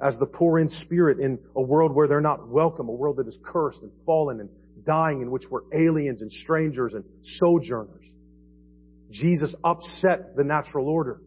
as 0.03 0.17
the 0.19 0.27
poor 0.27 0.59
in 0.59 0.69
spirit 0.69 1.21
in 1.21 1.39
a 1.55 1.63
world 1.63 1.95
where 1.95 2.09
they're 2.09 2.21
not 2.21 2.49
welcome, 2.49 2.89
a 2.89 2.93
world 2.93 3.19
that 3.19 3.29
is 3.29 3.39
cursed 3.45 3.81
and 3.83 3.93
fallen 4.05 4.41
and 4.41 4.49
dying, 4.85 5.23
in 5.23 5.31
which 5.31 5.45
we're 5.51 5.63
aliens 5.73 6.21
and 6.21 6.33
strangers 6.33 6.95
and 6.95 7.05
sojourners. 7.23 8.05
Jesus 9.11 9.55
upset 9.63 10.35
the 10.37 10.45
natural 10.45 10.89
order. 10.89 11.21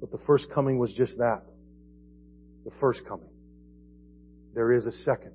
But 0.00 0.10
the 0.10 0.18
first 0.26 0.46
coming 0.54 0.78
was 0.78 0.92
just 0.92 1.16
that. 1.18 1.42
The 2.64 2.70
first 2.80 3.00
coming. 3.08 3.28
There 4.54 4.72
is 4.72 4.86
a 4.86 4.92
second. 4.92 5.32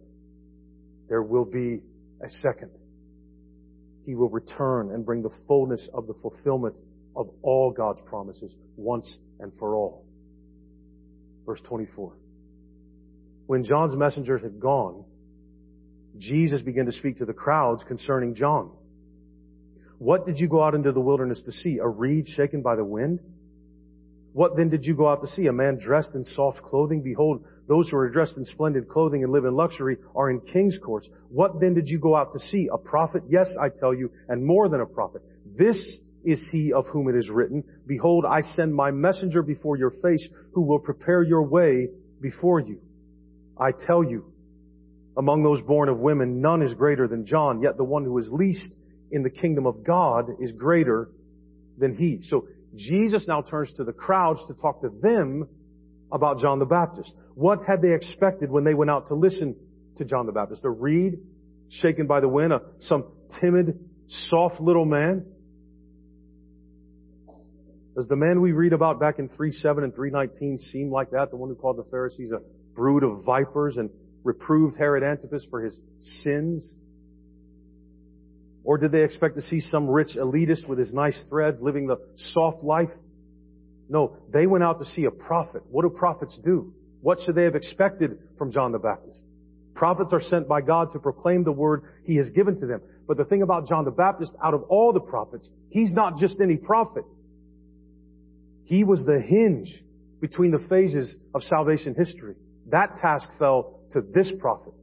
There 1.08 1.22
will 1.22 1.46
be 1.46 1.82
a 2.24 2.30
second. 2.30 2.72
He 4.06 4.16
will 4.16 4.30
return 4.30 4.92
and 4.92 5.06
bring 5.06 5.22
the 5.22 5.34
fullness 5.48 5.88
of 5.94 6.08
the 6.08 6.14
fulfillment 6.16 6.76
of 7.16 7.30
all 7.42 7.72
God's 7.72 8.02
promises 8.06 8.56
once 8.76 9.18
and 9.40 9.52
for 9.58 9.76
all. 9.76 10.06
Verse 11.46 11.62
24. 11.68 12.14
When 13.48 13.64
John's 13.64 13.96
messengers 13.96 14.42
had 14.42 14.60
gone, 14.60 15.06
Jesus 16.18 16.62
began 16.62 16.86
to 16.86 16.92
speak 16.92 17.18
to 17.18 17.26
the 17.26 17.34
crowds 17.34 17.84
concerning 17.84 18.36
John. 18.36 18.72
What 19.98 20.26
did 20.26 20.40
you 20.40 20.48
go 20.48 20.64
out 20.64 20.76
into 20.76 20.92
the 20.92 21.00
wilderness 21.00 21.42
to 21.44 21.52
see? 21.52 21.80
A 21.80 21.88
reed 21.88 22.28
shaken 22.36 22.62
by 22.62 22.76
the 22.76 22.84
wind? 22.84 23.20
What 24.34 24.58
then 24.58 24.70
did 24.70 24.86
you 24.86 24.96
go 24.96 25.08
out 25.08 25.22
to 25.22 25.28
see? 25.28 25.48
A 25.48 25.54
man 25.54 25.80
dressed 25.80 26.16
in 26.16 26.24
soft 26.24 26.62
clothing? 26.62 27.02
Behold, 27.02 27.46
those 27.68 27.90
who 27.90 27.98
are 27.98 28.10
dressed 28.10 28.38
in 28.38 28.46
splendid 28.46 28.88
clothing 28.88 29.24
and 29.24 29.32
live 29.32 29.46
in 29.46 29.56
luxury 29.56 29.98
are 30.16 30.30
in 30.30 30.40
king's 30.40 30.78
courts. 30.84 31.10
What 31.30 31.60
then 31.60 31.74
did 31.74 31.88
you 31.88 32.00
go 32.00 32.16
out 32.16 32.32
to 32.34 32.40
see? 32.40 32.70
A 32.72 32.78
prophet? 32.78 33.24
Yes, 33.28 33.48
I 33.60 33.70
tell 33.70 33.94
you, 33.94 34.12
and 34.30 34.46
more 34.46 34.70
than 34.70 34.82
a 34.82 34.86
prophet. 34.86 35.22
This 35.58 36.00
is 36.24 36.48
he 36.52 36.74
of 36.74 36.86
whom 36.88 37.08
it 37.08 37.16
is 37.16 37.30
written, 37.30 37.64
Behold, 37.88 38.26
I 38.26 38.42
send 38.42 38.74
my 38.74 38.92
messenger 38.92 39.42
before 39.42 39.78
your 39.78 39.92
face 40.02 40.28
who 40.54 40.62
will 40.62 40.80
prepare 40.80 41.24
your 41.24 41.44
way 41.44 41.90
before 42.22 42.60
you. 42.60 42.82
I 43.58 43.72
tell 43.72 44.04
you, 44.04 44.26
among 45.18 45.44
those 45.44 45.62
born 45.62 45.88
of 45.88 46.00
women, 46.00 46.42
none 46.42 46.62
is 46.62 46.74
greater 46.74 47.08
than 47.08 47.26
John, 47.26 47.62
yet 47.62 47.78
the 47.78 47.84
one 47.84 48.04
who 48.04 48.18
is 48.18 48.28
least 48.32 48.76
in 49.12 49.24
the 49.24 49.30
kingdom 49.30 49.66
of 49.66 49.84
God 49.84 50.30
is 50.40 50.52
greater 50.52 51.10
than 51.78 51.96
he. 51.96 52.20
So 52.24 52.48
Jesus 52.76 53.28
now 53.28 53.42
turns 53.42 53.72
to 53.74 53.84
the 53.84 53.94
crowds 53.94 54.42
to 54.48 54.54
talk 54.56 54.82
to 54.82 54.90
them 54.90 55.48
about 56.12 56.40
John 56.40 56.60
the 56.60 56.66
Baptist. 56.66 57.14
What 57.34 57.60
had 57.68 57.82
they 57.82 57.94
expected 57.94 58.50
when 58.50 58.64
they 58.64 58.74
went 58.74 58.92
out 58.92 59.08
to 59.08 59.16
listen 59.16 59.56
to 59.98 60.06
John 60.06 60.26
the 60.26 60.32
Baptist? 60.32 60.64
A 60.64 60.70
reed 60.70 61.20
shaken 61.70 62.08
by 62.08 62.20
the 62.20 62.30
wind, 62.30 62.54
a, 62.54 62.62
some 62.80 63.06
timid, 63.42 63.80
soft 64.30 64.60
little 64.60 64.86
man? 64.86 65.26
Does 67.96 68.08
the 68.08 68.16
man 68.16 68.42
we 68.42 68.52
read 68.52 68.74
about 68.74 69.00
back 69.00 69.20
in 69.20 69.30
3.7 69.30 69.84
and 69.84 69.94
3.19 69.94 70.60
seem 70.72 70.92
like 70.92 71.12
that? 71.12 71.32
The 71.32 71.38
one 71.38 71.50
who 71.50 71.56
called 71.56 71.78
the 71.78 71.90
Pharisees 71.90 72.32
a 72.32 72.42
brood 72.76 73.04
of 73.04 73.24
vipers 73.24 73.78
and 73.78 73.90
reproved 74.24 74.76
Herod 74.78 75.04
Antipas 75.04 75.46
for 75.50 75.62
his 75.62 75.80
sins? 76.24 76.76
Or 78.66 78.78
did 78.78 78.92
they 78.92 79.04
expect 79.04 79.36
to 79.36 79.42
see 79.42 79.62
some 79.62 79.88
rich 79.88 80.18
elitist 80.18 80.68
with 80.68 80.80
his 80.80 80.94
nice 80.94 81.24
threads 81.30 81.62
living 81.62 81.88
the 81.88 81.98
soft 82.16 82.64
life? 82.64 82.90
No, 83.88 84.18
they 84.32 84.48
went 84.48 84.63
out 84.63 84.80
to 84.80 84.86
see 84.86 85.06
a 85.06 85.12
prophet. 85.12 85.63
What 85.70 85.84
do 85.84 85.89
prophets 85.89 86.39
do? 86.44 86.74
What 87.01 87.20
should 87.24 87.36
they 87.36 87.44
have 87.44 87.56
expected 87.56 88.18
from 88.38 88.51
John 88.51 88.72
the 88.72 88.80
Baptist? 88.80 89.24
Prophets 89.75 90.12
are 90.13 90.22
sent 90.22 90.48
by 90.48 90.62
God 90.62 90.89
to 90.94 91.00
proclaim 91.00 91.44
the 91.44 91.51
word 91.51 91.84
he 92.04 92.15
has 92.15 92.30
given 92.32 92.60
to 92.60 92.65
them. 92.65 92.82
But 93.08 93.18
the 93.18 93.25
thing 93.25 93.42
about 93.42 93.68
John 93.68 93.86
the 93.86 93.92
Baptist, 93.92 94.34
out 94.44 94.54
of 94.54 94.63
all 94.63 94.94
the 94.94 95.01
prophets, 95.01 95.50
he's 95.70 95.92
not 95.92 96.18
just 96.18 96.42
any 96.42 96.58
prophet. 96.58 97.04
He 98.63 98.84
was 98.84 99.06
the 99.06 99.22
hinge 99.22 99.84
between 100.22 100.51
the 100.51 100.65
phases 100.70 101.15
of 101.36 101.44
salvation 101.44 101.94
history. 101.94 102.36
That 102.72 102.98
task 102.98 103.30
fell 103.38 103.82
to 103.92 104.01
this 104.01 104.32
prophet, 104.39 104.74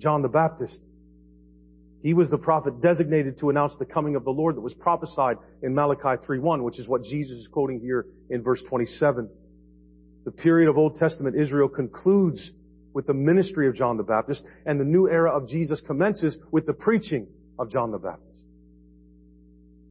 John 0.00 0.22
the 0.22 0.28
Baptist. 0.28 0.78
He 2.04 2.12
was 2.12 2.28
the 2.28 2.36
prophet 2.36 2.82
designated 2.82 3.38
to 3.38 3.48
announce 3.48 3.76
the 3.78 3.86
coming 3.86 4.14
of 4.14 4.24
the 4.24 4.30
Lord 4.30 4.56
that 4.56 4.60
was 4.60 4.74
prophesied 4.74 5.38
in 5.62 5.74
Malachi 5.74 6.22
3.1, 6.22 6.62
which 6.62 6.78
is 6.78 6.86
what 6.86 7.02
Jesus 7.02 7.38
is 7.38 7.48
quoting 7.48 7.80
here 7.80 8.04
in 8.28 8.42
verse 8.42 8.62
27. 8.68 9.26
The 10.26 10.30
period 10.30 10.68
of 10.68 10.76
Old 10.76 10.96
Testament 10.96 11.34
Israel 11.34 11.66
concludes 11.66 12.52
with 12.92 13.06
the 13.06 13.14
ministry 13.14 13.68
of 13.68 13.74
John 13.74 13.96
the 13.96 14.02
Baptist, 14.02 14.42
and 14.66 14.78
the 14.78 14.84
new 14.84 15.08
era 15.08 15.34
of 15.34 15.48
Jesus 15.48 15.80
commences 15.80 16.36
with 16.50 16.66
the 16.66 16.74
preaching 16.74 17.26
of 17.58 17.70
John 17.70 17.90
the 17.90 17.98
Baptist. 17.98 18.44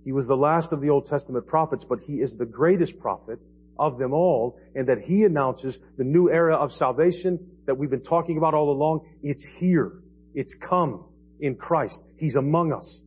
He 0.05 0.12
was 0.12 0.27
the 0.27 0.36
last 0.36 0.72
of 0.72 0.82
the 0.82 0.91
Old 0.91 1.08
Testament 1.08 1.48
prophets, 1.48 1.84
but 1.84 1.98
he 2.05 2.17
is 2.17 2.38
the 2.38 2.46
greatest 2.46 3.00
prophet 3.00 3.39
of 3.79 3.98
them 3.98 4.13
all, 4.13 4.60
and 4.75 4.88
that 4.88 5.00
he 5.00 5.24
announces 5.24 5.75
the 5.98 6.03
new 6.03 6.29
era 6.29 6.58
of 6.58 6.72
salvation 6.74 7.39
that 7.65 7.75
we've 7.75 7.89
been 7.89 8.03
talking 8.03 8.38
about 8.38 8.53
all 8.53 8.70
along. 8.70 9.00
It's 9.24 9.43
here. 9.58 9.93
It's 10.36 10.55
come 10.70 11.05
in 11.43 11.55
Christ. 11.55 12.00
He's 12.15 12.35
among 12.35 12.71
us. 12.71 13.01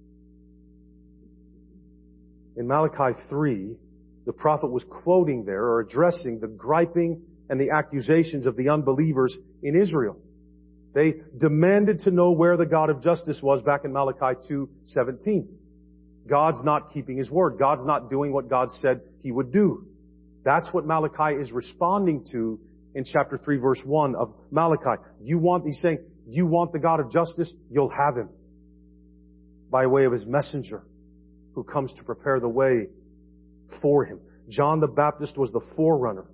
In 2.54 2.68
Malachi 2.68 3.18
3, 3.30 3.76
the 4.26 4.32
prophet 4.34 4.70
was 4.70 4.84
quoting 4.90 5.46
there 5.46 5.64
or 5.64 5.80
addressing 5.80 6.38
the 6.40 6.46
griping 6.46 7.22
and 7.48 7.58
the 7.58 7.70
accusations 7.70 8.46
of 8.46 8.56
the 8.56 8.68
unbelievers 8.68 9.34
in 9.62 9.80
Israel. 9.80 10.18
They 10.94 11.14
demanded 11.38 12.00
to 12.00 12.10
know 12.10 12.32
where 12.32 12.58
the 12.58 12.66
God 12.66 12.90
of 12.90 13.02
justice 13.02 13.38
was 13.42 13.62
back 13.62 13.86
in 13.86 13.92
Malachi 13.92 14.38
2:17. 14.46 15.48
God's 16.26 16.62
not 16.62 16.90
keeping 16.90 17.16
his 17.16 17.30
word. 17.30 17.56
God's 17.58 17.86
not 17.86 18.10
doing 18.10 18.32
what 18.34 18.50
God 18.50 18.70
said 18.82 19.00
he 19.20 19.32
would 19.32 19.50
do. 19.50 19.86
That's 20.44 20.70
what 20.74 20.84
Malachi 20.84 21.40
is 21.40 21.52
responding 21.52 22.26
to 22.32 22.60
in 22.94 23.04
chapter 23.04 23.38
3 23.38 23.56
verse 23.58 23.80
1 23.84 24.14
of 24.14 24.34
Malachi. 24.50 25.02
You 25.22 25.38
want, 25.38 25.64
he's 25.64 25.80
saying, 25.80 25.98
you 26.26 26.46
want 26.46 26.72
the 26.72 26.78
God 26.78 27.00
of 27.00 27.10
justice? 27.10 27.52
You'll 27.70 27.90
have 27.90 28.16
him. 28.16 28.28
By 29.70 29.86
way 29.86 30.04
of 30.04 30.12
his 30.12 30.26
messenger 30.26 30.82
who 31.54 31.64
comes 31.64 31.92
to 31.94 32.04
prepare 32.04 32.40
the 32.40 32.48
way 32.48 32.88
for 33.80 34.04
him. 34.04 34.20
John 34.48 34.80
the 34.80 34.86
Baptist 34.86 35.36
was 35.36 35.50
the 35.52 35.60
forerunner 35.74 36.26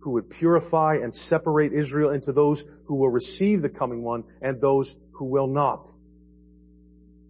who 0.00 0.12
would 0.12 0.30
purify 0.30 0.96
and 1.02 1.14
separate 1.14 1.72
Israel 1.72 2.10
into 2.10 2.32
those 2.32 2.62
who 2.84 2.94
will 2.94 3.08
receive 3.08 3.62
the 3.62 3.68
coming 3.68 4.02
one 4.02 4.24
and 4.40 4.60
those 4.60 4.92
who 5.12 5.24
will 5.24 5.48
not. 5.48 5.88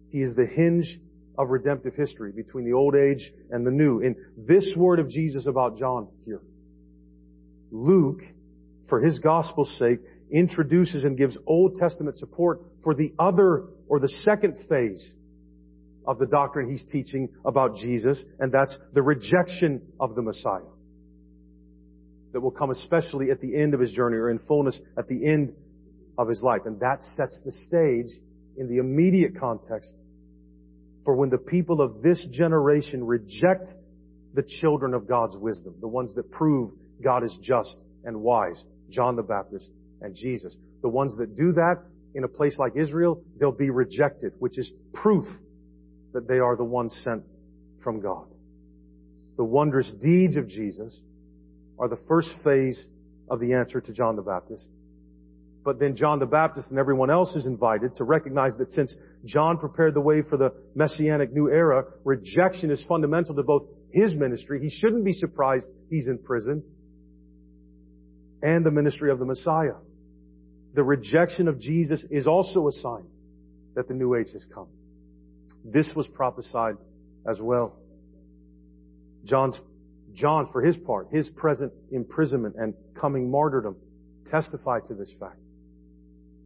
He 0.09 0.21
is 0.21 0.35
the 0.35 0.45
hinge 0.45 0.99
of 1.37 1.49
redemptive 1.49 1.95
history 1.95 2.31
between 2.31 2.65
the 2.65 2.73
old 2.73 2.95
age 2.95 3.31
and 3.51 3.65
the 3.65 3.71
new. 3.71 3.99
In 3.99 4.15
this 4.37 4.67
word 4.75 4.99
of 4.99 5.09
Jesus 5.09 5.47
about 5.47 5.77
John 5.77 6.07
here, 6.25 6.41
Luke, 7.71 8.21
for 8.89 9.01
his 9.01 9.19
gospel's 9.19 9.75
sake, 9.77 9.99
introduces 10.31 11.03
and 11.03 11.17
gives 11.17 11.37
Old 11.45 11.75
Testament 11.75 12.17
support 12.17 12.61
for 12.83 12.93
the 12.93 13.13
other 13.19 13.65
or 13.87 13.99
the 13.99 14.09
second 14.09 14.55
phase 14.69 15.13
of 16.05 16.19
the 16.19 16.25
doctrine 16.25 16.69
he's 16.69 16.85
teaching 16.85 17.29
about 17.45 17.75
Jesus, 17.75 18.23
and 18.39 18.51
that's 18.51 18.77
the 18.93 19.01
rejection 19.01 19.81
of 19.99 20.15
the 20.15 20.21
Messiah. 20.21 20.61
That 22.33 22.41
will 22.41 22.51
come 22.51 22.71
especially 22.71 23.31
at 23.31 23.41
the 23.41 23.55
end 23.55 23.73
of 23.73 23.79
his 23.79 23.91
journey 23.91 24.17
or 24.17 24.29
in 24.29 24.39
fullness 24.39 24.79
at 24.97 25.07
the 25.07 25.27
end 25.27 25.53
of 26.17 26.27
his 26.27 26.41
life. 26.41 26.61
And 26.65 26.79
that 26.79 27.03
sets 27.15 27.41
the 27.45 27.51
stage 27.51 28.07
in 28.57 28.67
the 28.67 28.77
immediate 28.77 29.39
context 29.39 29.93
for 31.03 31.15
when 31.15 31.29
the 31.29 31.37
people 31.37 31.81
of 31.81 32.01
this 32.01 32.25
generation 32.31 33.05
reject 33.05 33.69
the 34.33 34.43
children 34.59 34.93
of 34.93 35.07
God's 35.07 35.37
wisdom, 35.37 35.75
the 35.79 35.87
ones 35.87 36.13
that 36.15 36.31
prove 36.31 36.71
God 37.01 37.23
is 37.23 37.37
just 37.41 37.75
and 38.03 38.21
wise, 38.21 38.61
John 38.89 39.15
the 39.15 39.23
Baptist 39.23 39.69
and 40.01 40.15
Jesus. 40.15 40.55
The 40.81 40.89
ones 40.89 41.15
that 41.17 41.35
do 41.35 41.53
that 41.53 41.83
in 42.15 42.23
a 42.23 42.27
place 42.27 42.57
like 42.57 42.73
Israel, 42.75 43.21
they'll 43.39 43.51
be 43.51 43.69
rejected, 43.69 44.33
which 44.39 44.57
is 44.57 44.71
proof 44.93 45.25
that 46.13 46.27
they 46.27 46.39
are 46.39 46.55
the 46.55 46.63
ones 46.63 46.97
sent 47.03 47.23
from 47.83 48.01
God. 48.01 48.25
The 49.37 49.43
wondrous 49.43 49.89
deeds 50.01 50.35
of 50.35 50.47
Jesus 50.47 50.99
are 51.77 51.87
the 51.87 51.99
first 52.07 52.29
phase 52.43 52.81
of 53.29 53.39
the 53.39 53.53
answer 53.53 53.79
to 53.79 53.93
John 53.93 54.15
the 54.15 54.21
Baptist. 54.21 54.67
But 55.63 55.79
then 55.79 55.95
John 55.95 56.19
the 56.19 56.25
Baptist 56.25 56.69
and 56.69 56.79
everyone 56.79 57.11
else 57.11 57.35
is 57.35 57.45
invited 57.45 57.95
to 57.97 58.05
recognize 58.05 58.53
that 58.57 58.69
since 58.71 58.95
John 59.25 59.57
prepared 59.57 59.93
the 59.93 60.01
way 60.01 60.21
for 60.21 60.37
the 60.37 60.53
messianic 60.75 61.33
new 61.33 61.49
era, 61.49 61.83
rejection 62.05 62.71
is 62.71 62.83
fundamental 62.87 63.35
to 63.35 63.43
both 63.43 63.63
his 63.91 64.15
ministry. 64.15 64.61
He 64.61 64.69
shouldn't 64.69 65.03
be 65.03 65.11
surprised 65.11 65.67
he's 65.89 66.07
in 66.07 66.19
prison 66.19 66.63
and 68.41 68.65
the 68.65 68.71
ministry 68.71 69.11
of 69.11 69.19
the 69.19 69.25
Messiah. 69.25 69.75
The 70.73 70.83
rejection 70.83 71.47
of 71.47 71.59
Jesus 71.59 72.05
is 72.09 72.27
also 72.27 72.67
a 72.67 72.71
sign 72.71 73.05
that 73.75 73.87
the 73.87 73.93
new 73.93 74.15
age 74.15 74.31
has 74.33 74.45
come. 74.53 74.67
This 75.63 75.91
was 75.95 76.07
prophesied 76.07 76.75
as 77.29 77.39
well. 77.41 77.75
John's, 79.25 79.59
John, 80.13 80.47
for 80.51 80.61
his 80.61 80.77
part, 80.77 81.09
his 81.11 81.29
present 81.29 81.73
imprisonment 81.91 82.55
and 82.57 82.73
coming 82.99 83.29
martyrdom 83.29 83.75
testify 84.25 84.79
to 84.87 84.93
this 84.93 85.11
fact. 85.19 85.39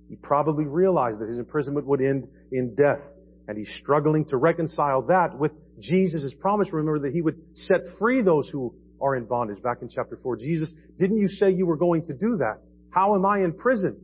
He 0.09 0.15
probably 0.15 0.65
realized 0.65 1.19
that 1.19 1.29
his 1.29 1.37
imprisonment 1.37 1.87
would 1.87 2.01
end 2.01 2.27
in 2.51 2.75
death, 2.75 2.99
and 3.47 3.57
he's 3.57 3.71
struggling 3.81 4.25
to 4.25 4.37
reconcile 4.37 5.03
that 5.03 5.37
with 5.37 5.51
Jesus' 5.79 6.33
promise. 6.39 6.67
Remember 6.73 6.99
that 6.99 7.13
he 7.13 7.21
would 7.21 7.41
set 7.53 7.79
free 7.99 8.21
those 8.21 8.49
who 8.49 8.73
are 9.01 9.15
in 9.15 9.25
bondage. 9.25 9.61
Back 9.63 9.81
in 9.81 9.89
chapter 9.89 10.19
4, 10.21 10.37
Jesus, 10.37 10.71
didn't 10.97 11.17
you 11.17 11.27
say 11.27 11.51
you 11.51 11.65
were 11.65 11.77
going 11.77 12.05
to 12.05 12.13
do 12.13 12.37
that? 12.37 12.59
How 12.89 13.15
am 13.15 13.25
I 13.25 13.39
in 13.39 13.53
prison? 13.53 14.03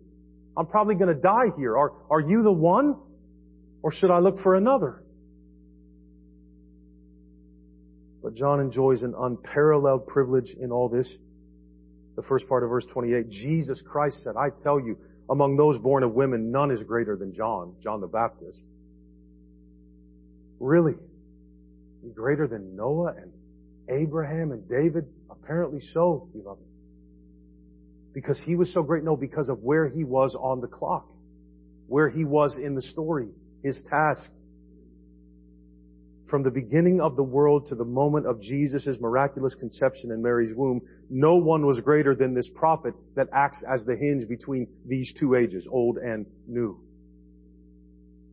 I'm 0.57 0.65
probably 0.65 0.95
going 0.95 1.13
to 1.13 1.21
die 1.21 1.51
here. 1.55 1.77
Are, 1.77 1.93
are 2.09 2.19
you 2.19 2.41
the 2.41 2.51
one? 2.51 2.95
Or 3.83 3.91
should 3.91 4.09
I 4.09 4.19
look 4.19 4.39
for 4.39 4.55
another? 4.55 5.03
But 8.23 8.33
John 8.33 8.59
enjoys 8.59 9.03
an 9.03 9.13
unparalleled 9.17 10.07
privilege 10.07 10.55
in 10.59 10.71
all 10.71 10.89
this. 10.89 11.13
The 12.15 12.23
first 12.23 12.49
part 12.49 12.63
of 12.63 12.69
verse 12.69 12.85
28, 12.91 13.29
Jesus 13.29 13.81
Christ 13.87 14.23
said, 14.23 14.33
I 14.35 14.49
tell 14.63 14.79
you, 14.79 14.97
among 15.29 15.55
those 15.55 15.77
born 15.77 16.03
of 16.03 16.13
women, 16.13 16.51
none 16.51 16.71
is 16.71 16.81
greater 16.81 17.15
than 17.15 17.33
John, 17.33 17.75
John 17.81 18.01
the 18.01 18.07
Baptist. 18.07 18.65
Really? 20.59 20.95
Greater 22.15 22.47
than 22.47 22.75
Noah 22.75 23.13
and 23.21 23.31
Abraham 23.89 24.51
and 24.51 24.67
David? 24.67 25.05
Apparently 25.29 25.79
so, 25.79 26.27
beloved. 26.33 26.63
Because 28.17 28.41
he 28.43 28.55
was 28.55 28.73
so 28.73 28.81
great? 28.81 29.03
No, 29.03 29.15
because 29.15 29.47
of 29.47 29.61
where 29.61 29.87
he 29.87 30.03
was 30.03 30.33
on 30.33 30.59
the 30.59 30.65
clock. 30.65 31.07
Where 31.85 32.09
he 32.09 32.25
was 32.25 32.57
in 32.57 32.73
the 32.73 32.81
story. 32.81 33.27
His 33.61 33.79
task. 33.87 34.31
From 36.27 36.41
the 36.41 36.49
beginning 36.49 36.99
of 36.99 37.15
the 37.15 37.21
world 37.21 37.67
to 37.67 37.75
the 37.75 37.85
moment 37.85 38.25
of 38.25 38.41
Jesus' 38.41 38.97
miraculous 38.99 39.53
conception 39.53 40.09
in 40.09 40.23
Mary's 40.23 40.55
womb, 40.55 40.81
no 41.11 41.35
one 41.35 41.67
was 41.67 41.79
greater 41.81 42.15
than 42.15 42.33
this 42.33 42.49
prophet 42.55 42.95
that 43.15 43.27
acts 43.33 43.63
as 43.71 43.85
the 43.85 43.95
hinge 43.95 44.27
between 44.27 44.67
these 44.87 45.13
two 45.19 45.35
ages, 45.35 45.67
old 45.71 45.97
and 45.97 46.25
new. 46.47 46.81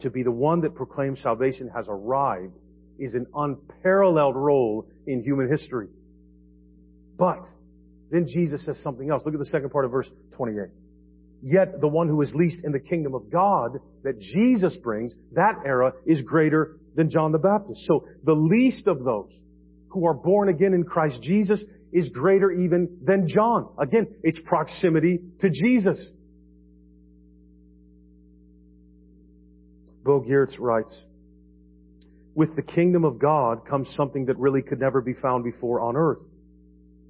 To 0.01 0.09
be 0.09 0.23
the 0.23 0.31
one 0.31 0.63
that 0.63 0.75
proclaims 0.75 1.21
salvation 1.21 1.69
has 1.77 1.89
arrived 1.91 2.57
is 2.99 3.13
an 3.13 3.27
unparalleled 3.35 4.35
role 4.35 4.89
in 5.07 5.23
human 5.23 5.51
history. 5.51 5.89
But 7.19 7.45
then 8.15 8.27
Jesus 8.27 8.65
says 8.65 8.81
something 8.83 9.11
else. 9.11 9.23
Look 9.25 9.35
at 9.35 9.41
the 9.41 9.47
second 9.47 9.71
part 9.71 9.85
of 9.85 9.91
verse 9.91 10.11
28. 10.33 10.69
Yet 11.43 11.81
the 11.81 11.89
one 11.89 12.09
who 12.09 12.23
is 12.23 12.33
least 12.35 12.65
in 12.65 12.73
the 12.73 12.81
kingdom 12.81 13.15
of 13.15 13.31
God 13.31 13.79
that 14.03 14.19
Jesus 14.19 14.77
brings, 14.77 15.15
that 15.33 15.57
era 15.67 15.93
is 16.07 16.23
greater 16.23 16.77
than 16.95 17.11
John 17.11 17.33
the 17.33 17.39
Baptist. 17.39 17.81
So 17.87 18.07
the 18.23 18.35
least 18.35 18.87
of 18.87 19.05
those 19.05 19.31
who 19.89 20.07
are 20.07 20.15
born 20.15 20.49
again 20.49 20.73
in 20.73 20.85
Christ 20.85 21.21
Jesus 21.23 21.63
is 21.93 22.09
greater 22.09 22.51
even 22.51 22.99
than 23.03 23.29
John. 23.29 23.69
Again, 23.79 24.07
it's 24.23 24.39
proximity 24.45 25.21
to 25.41 25.51
Jesus. 25.51 26.11
Bo 30.03 30.21
Giertz 30.21 30.59
writes, 30.59 30.95
with 32.35 32.57
the 32.57 32.63
kingdom 32.63 33.05
of 33.05 33.19
God 33.19 33.67
comes 33.67 33.93
something 33.97 34.27
that 34.27 34.39
really 34.39 34.61
could 34.61 34.81
never 34.81 35.01
be 35.01 35.15
found 35.15 35.45
before 35.45 35.81
on 35.81 35.97
earth. 35.97 36.21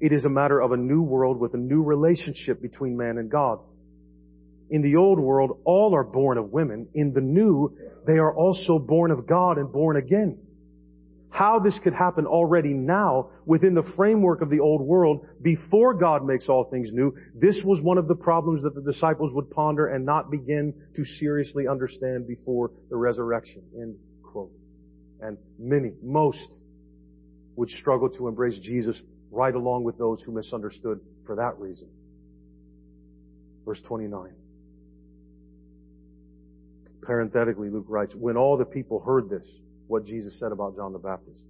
It 0.00 0.12
is 0.12 0.24
a 0.24 0.28
matter 0.28 0.60
of 0.60 0.72
a 0.72 0.76
new 0.76 1.02
world 1.02 1.38
with 1.38 1.54
a 1.54 1.58
new 1.58 1.82
relationship 1.82 2.60
between 2.60 2.96
man 2.96 3.18
and 3.18 3.30
God. 3.30 3.60
In 4.70 4.82
the 4.82 4.96
old 4.96 5.18
world, 5.18 5.60
all 5.64 5.94
are 5.94 6.04
born 6.04 6.38
of 6.38 6.50
women. 6.50 6.88
In 6.94 7.12
the 7.12 7.20
new, 7.20 7.76
they 8.06 8.14
are 8.14 8.34
also 8.34 8.78
born 8.78 9.10
of 9.10 9.26
God 9.26 9.58
and 9.58 9.70
born 9.70 9.96
again. 9.96 10.38
How 11.30 11.58
this 11.58 11.78
could 11.82 11.94
happen 11.94 12.26
already 12.26 12.74
now 12.74 13.30
within 13.44 13.74
the 13.74 13.82
framework 13.96 14.40
of 14.40 14.50
the 14.50 14.60
old 14.60 14.80
world 14.80 15.26
before 15.42 15.92
God 15.94 16.24
makes 16.24 16.48
all 16.48 16.68
things 16.70 16.90
new, 16.92 17.12
this 17.34 17.60
was 17.64 17.82
one 17.82 17.98
of 17.98 18.06
the 18.06 18.14
problems 18.14 18.62
that 18.62 18.74
the 18.74 18.80
disciples 18.80 19.32
would 19.34 19.50
ponder 19.50 19.88
and 19.88 20.06
not 20.06 20.30
begin 20.30 20.72
to 20.94 21.04
seriously 21.04 21.66
understand 21.66 22.28
before 22.28 22.70
the 22.88 22.96
resurrection. 22.96 23.62
End 23.74 23.96
quote. 24.22 24.52
And 25.20 25.36
many, 25.58 25.94
most, 26.02 26.58
would 27.56 27.70
struggle 27.70 28.10
to 28.10 28.28
embrace 28.28 28.58
Jesus 28.60 29.00
right 29.34 29.54
along 29.54 29.84
with 29.84 29.98
those 29.98 30.22
who 30.22 30.32
misunderstood 30.32 31.00
for 31.26 31.36
that 31.36 31.58
reason. 31.58 31.88
Verse 33.64 33.80
29. 33.86 34.30
Parenthetically, 37.02 37.68
Luke 37.68 37.86
writes, 37.88 38.14
when 38.14 38.36
all 38.36 38.56
the 38.56 38.64
people 38.64 39.00
heard 39.00 39.28
this, 39.28 39.46
what 39.88 40.04
Jesus 40.04 40.38
said 40.38 40.52
about 40.52 40.76
John 40.76 40.92
the 40.92 40.98
Baptist, 40.98 41.42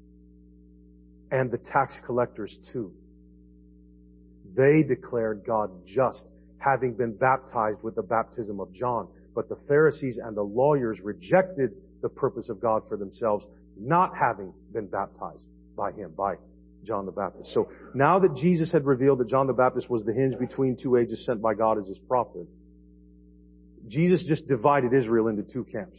and 1.30 1.50
the 1.50 1.58
tax 1.58 1.94
collectors 2.06 2.56
too, 2.72 2.92
they 4.56 4.82
declared 4.82 5.44
God 5.46 5.70
just, 5.86 6.28
having 6.58 6.94
been 6.94 7.16
baptized 7.16 7.82
with 7.82 7.94
the 7.94 8.02
baptism 8.02 8.60
of 8.60 8.72
John. 8.72 9.08
But 9.34 9.48
the 9.48 9.56
Pharisees 9.68 10.18
and 10.22 10.36
the 10.36 10.42
lawyers 10.42 11.00
rejected 11.02 11.72
the 12.02 12.08
purpose 12.08 12.48
of 12.48 12.60
God 12.60 12.82
for 12.88 12.96
themselves, 12.96 13.46
not 13.76 14.12
having 14.16 14.52
been 14.72 14.86
baptized 14.86 15.48
by 15.76 15.92
him, 15.92 16.12
by 16.16 16.34
John 16.84 17.06
the 17.06 17.12
Baptist. 17.12 17.52
So 17.52 17.68
now 17.94 18.18
that 18.18 18.34
Jesus 18.36 18.72
had 18.72 18.84
revealed 18.84 19.18
that 19.18 19.28
John 19.28 19.46
the 19.46 19.52
Baptist 19.52 19.90
was 19.90 20.02
the 20.04 20.12
hinge 20.12 20.38
between 20.38 20.76
two 20.80 20.96
ages 20.96 21.24
sent 21.26 21.42
by 21.42 21.54
God 21.54 21.78
as 21.78 21.88
his 21.88 21.98
prophet, 22.08 22.46
Jesus 23.88 24.24
just 24.26 24.46
divided 24.46 24.92
Israel 24.94 25.28
into 25.28 25.42
two 25.42 25.64
camps. 25.64 25.98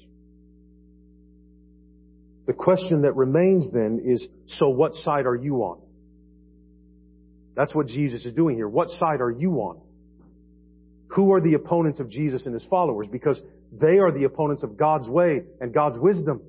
The 2.48 2.54
question 2.54 3.02
that 3.02 3.16
remains 3.16 3.72
then 3.72 4.02
is, 4.06 4.28
so 4.46 4.70
what 4.70 4.94
side 4.94 5.26
are 5.26 5.36
you 5.36 5.58
on? 5.58 5.82
That's 7.56 7.74
what 7.74 7.88
Jesus 7.88 8.26
is 8.26 8.34
doing 8.34 8.56
here. 8.56 8.68
What 8.68 8.90
side 8.90 9.22
are 9.22 9.32
you 9.32 9.54
on? 9.54 9.82
Who 11.10 11.34
are 11.34 11.42
the 11.42 11.54
opponents 11.54 12.00
of 12.00 12.10
Jesus 12.10 12.46
and 12.46 12.54
his 12.54 12.66
followers? 12.70 13.08
Because 13.12 13.40
they 13.72 13.98
are 13.98 14.12
the 14.12 14.26
opponents 14.26 14.64
of 14.64 14.78
God's 14.78 15.08
way 15.08 15.42
and 15.62 15.74
God's 15.74 15.98
wisdom. 15.98 16.42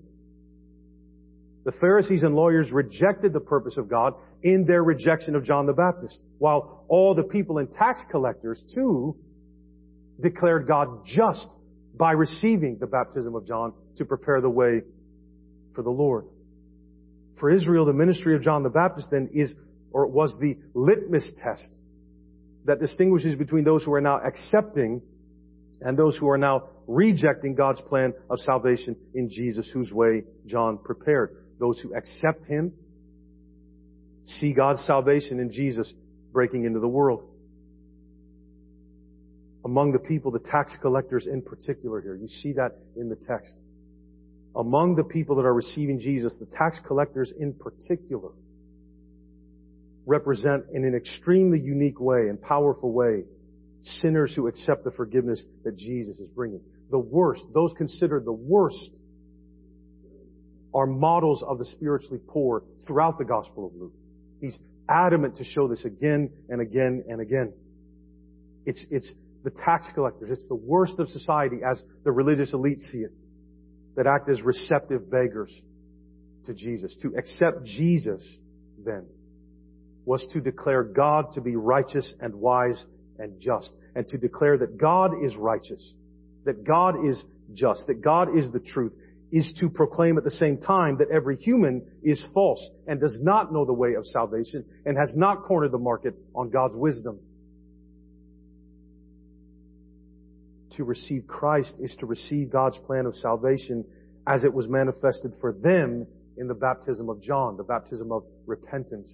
The 1.67 1.73
Pharisees 1.73 2.23
and 2.23 2.37
lawyers 2.37 2.71
rejected 2.71 3.33
the 3.33 3.41
purpose 3.41 3.77
of 3.77 3.89
God 3.89 4.15
in 4.41 4.67
their 4.67 4.85
rejection 4.85 5.35
of 5.35 5.43
John 5.43 5.67
the 5.67 5.73
Baptist, 5.73 6.17
while 6.39 6.85
all 6.87 7.13
the 7.13 7.25
people 7.25 7.59
and 7.59 7.71
tax 7.73 8.05
collectors 8.09 8.63
too 8.73 9.17
declared 10.21 10.69
God 10.69 11.05
just 11.05 11.57
by 11.99 12.13
receiving 12.13 12.79
the 12.79 12.87
baptism 12.87 13.35
of 13.35 13.49
John 13.49 13.73
to 13.97 14.05
prepare 14.05 14.41
the 14.41 14.49
way 14.49 14.83
for 15.75 15.83
the 15.83 15.91
Lord. 15.91 16.27
For 17.41 17.51
Israel, 17.51 17.85
the 17.85 17.93
ministry 17.93 18.37
of 18.37 18.43
John 18.43 18.63
the 18.63 18.71
Baptist 18.71 19.09
then 19.11 19.31
is, 19.35 19.53
or 19.91 20.07
was 20.07 20.37
the 20.41 20.55
litmus 20.73 21.33
test 21.43 21.69
that 22.67 22.79
distinguishes 22.79 23.35
between 23.35 23.65
those 23.65 23.83
who 23.83 23.93
are 23.93 24.01
now 24.01 24.21
accepting 24.25 25.03
and 25.81 25.99
those 25.99 26.17
who 26.17 26.29
are 26.29 26.39
now 26.39 26.69
rejecting 26.87 27.57
God's 27.57 27.81
plan 27.81 28.15
of 28.31 28.39
salvation 28.39 28.95
in 29.15 29.29
Jesus, 29.29 29.69
whose 29.75 29.91
way 29.91 30.23
John 30.47 30.79
prepared. 30.79 31.43
Those 31.59 31.81
who 31.81 31.95
accept 31.95 32.45
Him 32.47 32.73
see 34.25 34.53
God's 34.53 34.85
salvation 34.85 35.41
in 35.41 35.51
Jesus 35.51 35.93
breaking 36.33 36.65
into 36.65 36.81
the 36.81 36.89
world 36.89 37.29
among 39.67 39.91
the 39.91 39.99
people, 39.99 40.31
the 40.31 40.39
tax 40.39 40.73
collectors 40.81 41.27
in 41.27 41.43
particular 41.43 42.01
here. 42.01 42.15
You 42.15 42.29
see 42.29 42.53
that 42.53 42.77
in 42.95 43.09
the 43.09 43.17
text. 43.17 43.53
Among 44.55 44.95
the 44.95 45.03
people 45.03 45.35
that 45.37 45.43
are 45.45 45.53
receiving 45.53 45.99
Jesus, 45.99 46.35
the 46.39 46.47
tax 46.47 46.81
collectors 46.87 47.33
in 47.37 47.53
particular 47.53 48.31
represent 50.07 50.67
in 50.73 50.85
an 50.85 50.95
extremely 50.95 51.59
unique 51.59 51.99
way 52.01 52.29
and 52.29 52.41
powerful 52.41 52.93
way 52.93 53.25
sinners 54.01 54.33
who 54.37 54.47
accept 54.47 54.85
the 54.85 54.93
forgiveness 54.93 55.43
that 55.65 55.77
Jesus 55.77 56.21
is 56.21 56.29
bringing. 56.29 56.61
The 56.93 57.01
worst, 57.01 57.45
those 57.53 57.73
considered 57.77 58.25
the 58.25 58.33
worst, 58.33 59.01
are 60.75 60.87
models 60.87 61.43
of 61.47 61.59
the 61.59 61.65
spiritually 61.65 62.21
poor 62.29 62.63
throughout 62.87 63.19
the 63.19 63.25
Gospel 63.25 63.67
of 63.67 63.75
Luke. 63.75 63.93
He's 64.41 64.59
adamant 64.89 65.37
to 65.37 65.45
show 65.45 65.69
this 65.69 65.85
again 65.85 66.31
and 66.49 66.61
again 66.61 67.05
and 67.09 67.21
again. 67.21 67.53
It's, 68.65 68.85
it's 68.91 69.11
the 69.45 69.51
tax 69.51 69.89
collectors. 69.95 70.31
It's 70.31 70.47
the 70.49 70.57
worst 70.57 70.99
of 70.99 71.09
society 71.09 71.59
as 71.69 71.83
the 72.05 72.13
religious 72.13 72.53
elite 72.53 72.81
see 72.81 72.99
it, 72.99 73.13
that 73.97 74.07
act 74.07 74.29
as 74.29 74.43
receptive 74.43 75.11
beggars 75.11 75.53
to 76.47 76.55
Jesus. 76.55 76.95
To 77.03 77.15
accept 77.17 77.65
Jesus, 77.65 78.27
then, 78.85 79.07
was 80.05 80.27
to 80.33 80.41
declare 80.41 80.85
God 80.85 81.33
to 81.33 81.41
be 81.41 81.57
righteous 81.57 82.13
and 82.21 82.35
wise 82.35 82.85
and 83.19 83.41
just, 83.41 83.75
and 83.95 84.07
to 84.09 84.19
declare 84.19 84.59
that 84.59 84.79
God 84.79 85.13
is 85.25 85.35
righteous, 85.37 85.95
that 86.45 86.65
God 86.65 87.09
is 87.09 87.23
just, 87.55 87.87
that 87.87 88.03
God 88.03 88.37
is 88.37 88.51
the 88.53 88.61
truth, 88.61 88.95
is 89.33 89.53
to 89.59 89.69
proclaim 89.69 90.19
at 90.19 90.25
the 90.25 90.31
same 90.31 90.59
time 90.59 90.99
that 90.99 91.11
every 91.11 91.37
human 91.37 91.85
is 92.03 92.23
false 92.33 92.71
and 92.87 93.01
does 93.01 93.19
not 93.21 93.53
know 93.53 93.65
the 93.65 93.73
way 93.73 93.95
of 93.95 94.07
salvation 94.07 94.65
and 94.85 94.97
has 94.97 95.13
not 95.17 95.45
cornered 95.45 95.73
the 95.73 95.79
market 95.79 96.15
on 96.35 96.51
God's 96.51 96.77
wisdom. 96.77 97.19
to 100.77 100.85
receive 100.85 101.27
Christ 101.27 101.75
is 101.81 101.95
to 102.01 102.07
receive 102.07 102.51
God's 102.51 102.79
plan 102.79 103.07
of 103.07 103.15
salvation 103.15 103.85
as 104.27 104.45
it 104.45 104.53
was 104.53 104.69
manifested 104.69 105.33
for 105.41 105.53
them 105.53 106.07
in 106.37 106.49
the 106.49 106.55
baptism 106.55 107.09
of 107.09 107.23
John, 107.23 107.57
the 107.57 107.65
baptism 107.65 108.13
of 108.13 108.25
repentance. 108.47 109.11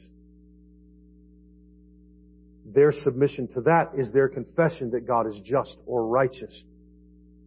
Their 2.67 2.93
submission 2.93 3.49
to 3.55 3.61
that 3.63 3.93
is 3.97 4.11
their 4.13 4.29
confession 4.29 4.91
that 4.91 5.07
God 5.07 5.27
is 5.27 5.41
just 5.45 5.77
or 5.87 6.07
righteous 6.07 6.63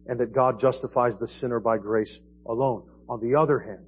and 0.06 0.20
that 0.20 0.32
God 0.32 0.60
justifies 0.60 1.14
the 1.18 1.26
sinner 1.26 1.60
by 1.60 1.78
grace 1.78 2.18
alone. 2.48 2.82
On 3.08 3.20
the 3.20 3.38
other 3.38 3.58
hand, 3.58 3.86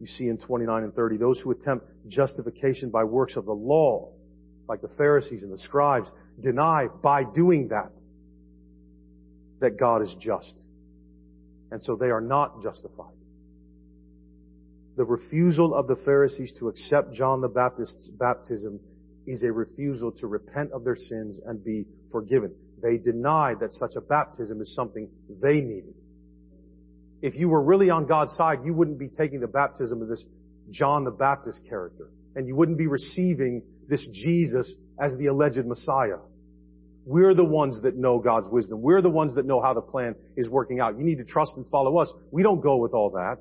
you 0.00 0.06
see 0.06 0.28
in 0.28 0.38
29 0.38 0.82
and 0.82 0.94
30, 0.94 1.16
those 1.16 1.40
who 1.40 1.50
attempt 1.50 1.86
justification 2.08 2.90
by 2.90 3.04
works 3.04 3.36
of 3.36 3.44
the 3.46 3.52
law, 3.52 4.12
like 4.68 4.80
the 4.80 4.88
Pharisees 4.96 5.42
and 5.42 5.52
the 5.52 5.58
scribes, 5.58 6.10
deny 6.40 6.88
by 7.02 7.24
doing 7.24 7.68
that 7.68 7.92
that 9.60 9.78
God 9.78 10.02
is 10.02 10.14
just. 10.20 10.60
And 11.70 11.80
so 11.82 11.96
they 11.96 12.10
are 12.10 12.20
not 12.20 12.62
justified. 12.62 13.14
The 14.96 15.04
refusal 15.04 15.74
of 15.74 15.86
the 15.86 15.96
Pharisees 16.04 16.52
to 16.58 16.68
accept 16.68 17.14
John 17.14 17.40
the 17.40 17.48
Baptist's 17.48 18.08
baptism 18.08 18.78
is 19.26 19.42
a 19.42 19.50
refusal 19.50 20.12
to 20.12 20.26
repent 20.26 20.70
of 20.72 20.84
their 20.84 20.96
sins 20.96 21.40
and 21.46 21.64
be 21.64 21.86
forgiven. 22.12 22.54
They 22.82 22.98
deny 22.98 23.54
that 23.60 23.72
such 23.72 23.96
a 23.96 24.00
baptism 24.00 24.60
is 24.60 24.74
something 24.74 25.08
they 25.40 25.60
needed. 25.62 25.94
If 27.24 27.34
you 27.36 27.48
were 27.48 27.62
really 27.62 27.88
on 27.88 28.04
God's 28.04 28.36
side, 28.36 28.58
you 28.66 28.74
wouldn't 28.74 28.98
be 28.98 29.08
taking 29.08 29.40
the 29.40 29.46
baptism 29.46 30.02
of 30.02 30.08
this 30.08 30.22
John 30.70 31.04
the 31.04 31.10
Baptist 31.10 31.58
character. 31.66 32.10
And 32.36 32.46
you 32.46 32.54
wouldn't 32.54 32.76
be 32.76 32.86
receiving 32.86 33.62
this 33.88 34.06
Jesus 34.12 34.74
as 35.00 35.16
the 35.16 35.28
alleged 35.28 35.64
Messiah. 35.64 36.18
We're 37.06 37.32
the 37.32 37.44
ones 37.44 37.80
that 37.80 37.96
know 37.96 38.18
God's 38.18 38.46
wisdom. 38.50 38.82
We're 38.82 39.00
the 39.00 39.08
ones 39.08 39.36
that 39.36 39.46
know 39.46 39.62
how 39.62 39.72
the 39.72 39.80
plan 39.80 40.14
is 40.36 40.50
working 40.50 40.80
out. 40.80 40.98
You 40.98 41.04
need 41.04 41.16
to 41.16 41.24
trust 41.24 41.52
and 41.56 41.66
follow 41.68 41.96
us. 41.96 42.12
We 42.30 42.42
don't 42.42 42.60
go 42.60 42.76
with 42.76 42.92
all 42.92 43.08
that. 43.12 43.38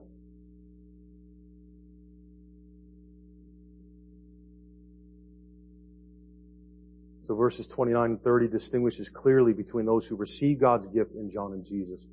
So 7.27 7.35
verses 7.35 7.67
29 7.75 8.11
and 8.11 8.21
30 8.21 8.47
distinguishes 8.47 9.09
clearly 9.13 9.51
between 9.51 9.85
those 9.85 10.05
who 10.05 10.15
receive 10.15 10.61
God's 10.61 10.87
gift 10.87 11.15
in 11.15 11.29
John 11.29 11.51
and 11.51 11.65
Jesus 11.65 12.05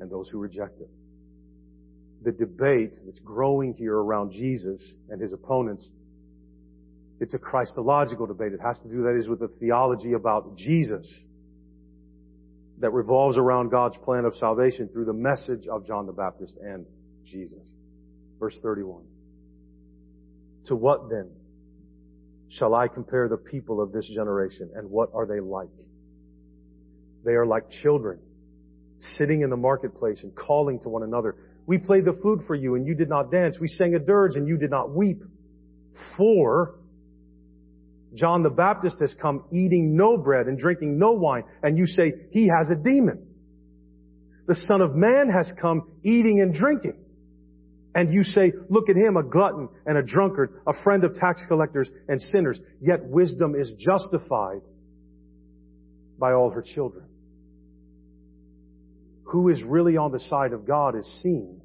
and 0.00 0.10
those 0.10 0.28
who 0.28 0.38
reject 0.38 0.80
it. 0.80 0.90
The 2.22 2.32
debate 2.32 2.92
that's 3.04 3.20
growing 3.20 3.74
here 3.74 3.94
around 3.94 4.32
Jesus 4.32 4.82
and 5.10 5.20
his 5.20 5.32
opponents, 5.32 5.88
it's 7.20 7.34
a 7.34 7.38
Christological 7.38 8.26
debate. 8.26 8.52
It 8.52 8.60
has 8.60 8.78
to 8.80 8.88
do, 8.88 9.02
that 9.02 9.16
is, 9.18 9.28
with 9.28 9.40
the 9.40 9.48
theology 9.60 10.12
about 10.12 10.56
Jesus 10.56 11.06
that 12.78 12.90
revolves 12.90 13.38
around 13.38 13.70
God's 13.70 13.96
plan 13.98 14.24
of 14.24 14.34
salvation 14.34 14.88
through 14.88 15.06
the 15.06 15.12
message 15.12 15.66
of 15.66 15.86
John 15.86 16.06
the 16.06 16.12
Baptist 16.12 16.56
and 16.62 16.84
Jesus. 17.24 17.62
Verse 18.38 18.58
31. 18.62 19.02
To 20.66 20.76
what 20.76 21.08
then 21.08 21.30
shall 22.50 22.74
I 22.74 22.88
compare 22.88 23.28
the 23.28 23.36
people 23.36 23.80
of 23.80 23.92
this 23.92 24.06
generation 24.14 24.70
and 24.74 24.90
what 24.90 25.10
are 25.14 25.26
they 25.26 25.40
like? 25.40 25.68
They 27.24 27.32
are 27.32 27.46
like 27.46 27.64
children 27.82 28.20
sitting 28.98 29.42
in 29.42 29.50
the 29.50 29.56
marketplace 29.56 30.20
and 30.22 30.34
calling 30.34 30.80
to 30.80 30.88
one 30.88 31.02
another. 31.02 31.36
We 31.66 31.78
played 31.78 32.04
the 32.04 32.12
flute 32.22 32.42
for 32.46 32.54
you 32.54 32.74
and 32.74 32.86
you 32.86 32.94
did 32.94 33.08
not 33.08 33.30
dance. 33.30 33.58
We 33.60 33.68
sang 33.68 33.94
a 33.94 33.98
dirge 33.98 34.36
and 34.36 34.46
you 34.46 34.56
did 34.56 34.70
not 34.70 34.90
weep. 34.90 35.22
For 36.16 36.76
John 38.14 38.42
the 38.42 38.50
Baptist 38.50 38.96
has 39.00 39.14
come 39.20 39.44
eating 39.52 39.96
no 39.96 40.16
bread 40.16 40.46
and 40.46 40.58
drinking 40.58 40.98
no 40.98 41.12
wine 41.12 41.44
and 41.62 41.76
you 41.76 41.86
say 41.86 42.12
he 42.30 42.48
has 42.48 42.70
a 42.70 42.76
demon. 42.76 43.26
The 44.46 44.54
son 44.54 44.80
of 44.80 44.94
man 44.94 45.28
has 45.28 45.52
come 45.60 45.90
eating 46.02 46.40
and 46.40 46.54
drinking. 46.54 46.96
And 47.96 48.12
you 48.12 48.22
say, 48.24 48.52
look 48.68 48.90
at 48.90 48.96
him, 48.96 49.16
a 49.16 49.22
glutton 49.22 49.70
and 49.86 49.96
a 49.96 50.02
drunkard, 50.02 50.60
a 50.66 50.74
friend 50.84 51.02
of 51.02 51.14
tax 51.14 51.42
collectors 51.48 51.90
and 52.08 52.20
sinners. 52.20 52.60
Yet 52.80 53.02
wisdom 53.06 53.54
is 53.54 53.72
justified 53.78 54.60
by 56.18 56.32
all 56.32 56.50
her 56.50 56.62
children. 56.62 57.06
Who 59.26 59.48
is 59.48 59.62
really 59.62 59.96
on 59.96 60.12
the 60.12 60.20
side 60.20 60.52
of 60.52 60.66
God 60.66 60.96
is 60.96 61.06
seen 61.22 61.60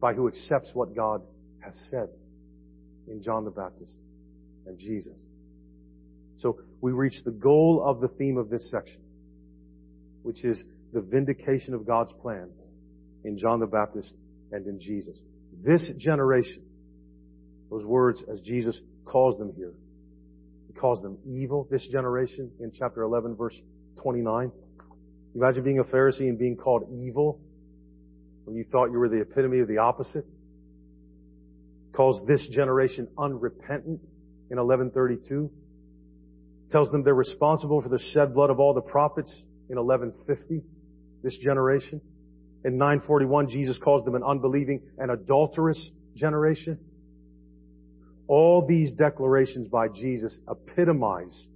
by 0.00 0.14
who 0.14 0.28
accepts 0.28 0.70
what 0.74 0.94
God 0.94 1.22
has 1.60 1.76
said 1.90 2.08
in 3.08 3.22
John 3.22 3.44
the 3.44 3.50
Baptist 3.50 3.96
and 4.66 4.78
Jesus. 4.78 5.18
So 6.38 6.60
we 6.80 6.92
reach 6.92 7.22
the 7.24 7.30
goal 7.30 7.82
of 7.84 8.00
the 8.00 8.08
theme 8.08 8.38
of 8.38 8.48
this 8.48 8.70
section, 8.70 9.00
which 10.22 10.44
is 10.44 10.62
the 10.92 11.00
vindication 11.00 11.74
of 11.74 11.86
God's 11.86 12.12
plan 12.14 12.48
in 13.24 13.36
John 13.38 13.60
the 13.60 13.66
Baptist 13.66 14.14
and 14.52 14.66
in 14.66 14.80
Jesus. 14.80 15.20
This 15.62 15.90
generation, 15.98 16.62
those 17.70 17.84
words 17.84 18.22
as 18.30 18.40
Jesus 18.40 18.80
calls 19.04 19.38
them 19.38 19.52
here, 19.54 19.74
he 20.66 20.72
calls 20.72 21.02
them 21.02 21.18
evil, 21.26 21.68
this 21.70 21.86
generation 21.90 22.50
in 22.60 22.72
chapter 22.72 23.02
11 23.02 23.36
verse 23.36 23.60
29. 24.02 24.50
Imagine 25.34 25.62
being 25.62 25.78
a 25.78 25.84
Pharisee 25.84 26.28
and 26.28 26.38
being 26.38 26.56
called 26.56 26.88
evil 26.92 27.40
when 28.44 28.56
you 28.56 28.64
thought 28.64 28.90
you 28.90 28.98
were 28.98 29.08
the 29.08 29.20
epitome 29.20 29.60
of 29.60 29.68
the 29.68 29.78
opposite. 29.78 30.24
Calls 31.94 32.26
this 32.26 32.48
generation 32.50 33.08
unrepentant 33.18 34.00
in 34.50 34.56
1132. 34.56 35.50
Tells 36.70 36.90
them 36.90 37.02
they're 37.04 37.14
responsible 37.14 37.80
for 37.80 37.88
the 37.88 38.00
shed 38.12 38.34
blood 38.34 38.50
of 38.50 38.58
all 38.60 38.74
the 38.74 38.80
prophets 38.80 39.32
in 39.68 39.76
1150. 39.76 40.62
This 41.22 41.36
generation. 41.36 42.00
In 42.64 42.76
941, 42.76 43.48
Jesus 43.48 43.78
calls 43.78 44.04
them 44.04 44.14
an 44.14 44.22
unbelieving 44.22 44.82
and 44.98 45.10
adulterous 45.10 45.90
generation. 46.14 46.78
All 48.26 48.66
these 48.66 48.92
declarations 48.92 49.68
by 49.68 49.88
Jesus 49.88 50.38
epitomize 50.48 51.46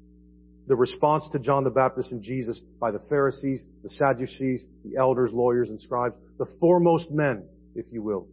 the 0.66 0.76
response 0.76 1.28
to 1.32 1.38
John 1.38 1.64
the 1.64 1.70
Baptist 1.70 2.10
and 2.10 2.22
Jesus 2.22 2.60
by 2.80 2.90
the 2.90 3.00
Pharisees, 3.08 3.64
the 3.82 3.88
Sadducees, 3.90 4.66
the 4.84 4.96
elders, 4.98 5.30
lawyers, 5.32 5.68
and 5.68 5.80
scribes, 5.80 6.14
the 6.38 6.46
foremost 6.60 7.10
men, 7.10 7.44
if 7.74 7.86
you 7.92 8.02
will, 8.02 8.28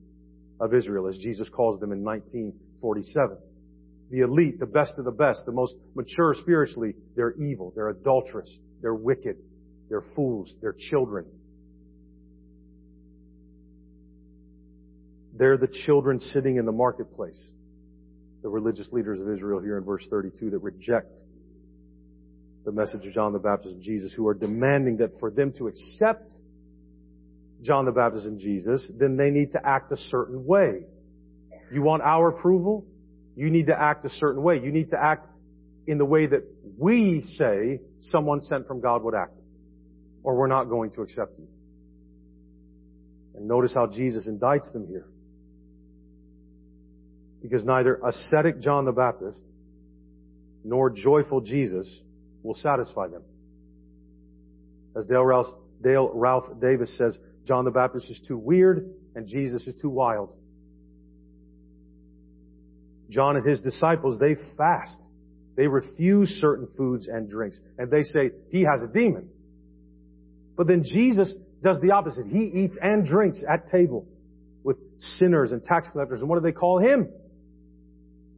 of 0.60 0.74
Israel, 0.74 1.08
as 1.08 1.18
Jesus 1.18 1.50
calls 1.50 1.80
them 1.80 1.92
in 1.92 2.04
1947. 2.04 3.38
The 4.10 4.20
elite, 4.22 4.60
the 4.60 4.66
best 4.66 4.94
of 4.98 5.06
the 5.06 5.12
best, 5.12 5.42
the 5.46 5.52
most 5.52 5.76
mature 5.96 6.34
spiritually, 6.34 6.96
they're 7.16 7.34
evil, 7.34 7.72
they're 7.76 7.90
adulterous, 7.90 8.60
they're 8.82 8.96
wicked, 8.96 9.38
they're 9.90 10.04
fools, 10.16 10.56
they're 10.62 10.76
children, 10.90 11.26
They're 15.42 15.58
the 15.58 15.74
children 15.86 16.20
sitting 16.20 16.58
in 16.58 16.66
the 16.66 16.72
marketplace. 16.72 17.42
The 18.44 18.50
religious 18.50 18.92
leaders 18.92 19.20
of 19.20 19.28
Israel 19.28 19.60
here 19.60 19.78
in 19.78 19.84
verse 19.84 20.06
32 20.08 20.52
that 20.52 20.60
reject 20.60 21.18
the 22.66 22.72
message 22.72 23.06
of 23.06 23.14
John 23.14 23.34
the 23.34 23.40
Baptist 23.40 23.76
and 23.76 23.84
Jesus, 23.84 24.14
who 24.14 24.28
are 24.28 24.34
demanding 24.34 24.98
that 24.98 25.20
for 25.20 25.32
them 25.32 25.52
to 25.58 25.68
accept 25.68 26.34
John 27.62 27.86
the 27.86 27.92
Baptist 27.92 28.26
and 28.26 28.40
Jesus, 28.40 28.86
then 28.98 29.18
they 29.18 29.30
need 29.30 29.52
to 29.52 29.60
act 29.66 29.92
a 29.92 29.98
certain 29.98 30.46
way. 30.46 30.86
You 31.72 31.82
want 31.82 32.04
our 32.04 32.30
approval? 32.30 32.86
You 33.36 33.50
need 33.50 33.68
to 33.68 33.80
act 33.80 34.06
a 34.06 34.10
certain 34.10 34.44
way. 34.44 34.60
You 34.60 34.72
need 34.72 34.90
to 34.90 35.02
act 35.02 35.28
in 35.88 35.98
the 35.98 36.06
way 36.06 36.28
that 36.28 36.44
we 36.78 37.24
say 37.24 37.80
someone 38.00 38.42
sent 38.42 38.68
from 38.68 38.82
God 38.82 39.04
would 39.04 39.16
act. 39.16 39.40
Or 40.24 40.36
we're 40.36 40.48
not 40.48 40.66
going 40.66 40.92
to 40.92 41.02
accept 41.02 41.40
you. 41.40 41.48
And 43.36 43.48
notice 43.48 43.74
how 43.74 43.88
Jesus 43.88 44.28
indicts 44.28 44.72
them 44.74 44.88
here 44.88 45.08
because 47.42 47.66
neither 47.66 48.00
ascetic 48.06 48.60
John 48.62 48.86
the 48.86 48.92
Baptist 48.92 49.42
nor 50.64 50.92
joyful 50.92 51.42
Jesus 51.42 52.02
will 52.44 52.54
satisfy 52.54 53.08
them. 53.08 53.24
As 54.96 55.06
Dale 55.06 55.24
Ralph, 55.24 55.48
Dale 55.82 56.10
Ralph 56.14 56.46
Davis 56.60 56.96
says, 56.98 57.18
John 57.46 57.66
the 57.66 57.72
Baptist 57.72 58.10
is 58.10 58.22
too 58.28 58.38
weird 58.38 58.94
and 59.16 59.28
Jesus 59.28 59.66
is 59.68 59.80
too 59.82 59.90
wild. 59.90 60.30
John 63.10 63.36
and 63.36 63.46
his 63.46 63.62
disciples, 63.62 64.20
they 64.20 64.36
fast. 64.58 65.02
They 65.58 65.68
refuse 65.68 66.30
certain 66.40 66.68
foods 66.78 67.08
and 67.08 67.30
drinks. 67.30 67.60
And 67.78 67.92
they 67.92 68.04
say, 68.04 68.32
he 68.50 68.62
has 68.62 68.82
a 68.82 68.92
demon. 68.92 69.30
But 70.56 70.68
then 70.68 70.84
Jesus 70.84 71.34
does 71.62 71.80
the 71.82 71.92
opposite. 71.92 72.26
He 72.26 72.44
eats 72.44 72.78
and 72.82 73.06
drinks 73.06 73.44
at 73.52 73.68
table 73.70 74.08
with 74.64 74.78
sinners 75.00 75.52
and 75.52 75.62
tax 75.62 75.90
collectors. 75.92 76.22
And 76.22 76.30
what 76.30 76.38
do 76.38 76.42
they 76.42 76.54
call 76.54 76.80
him? 76.80 77.10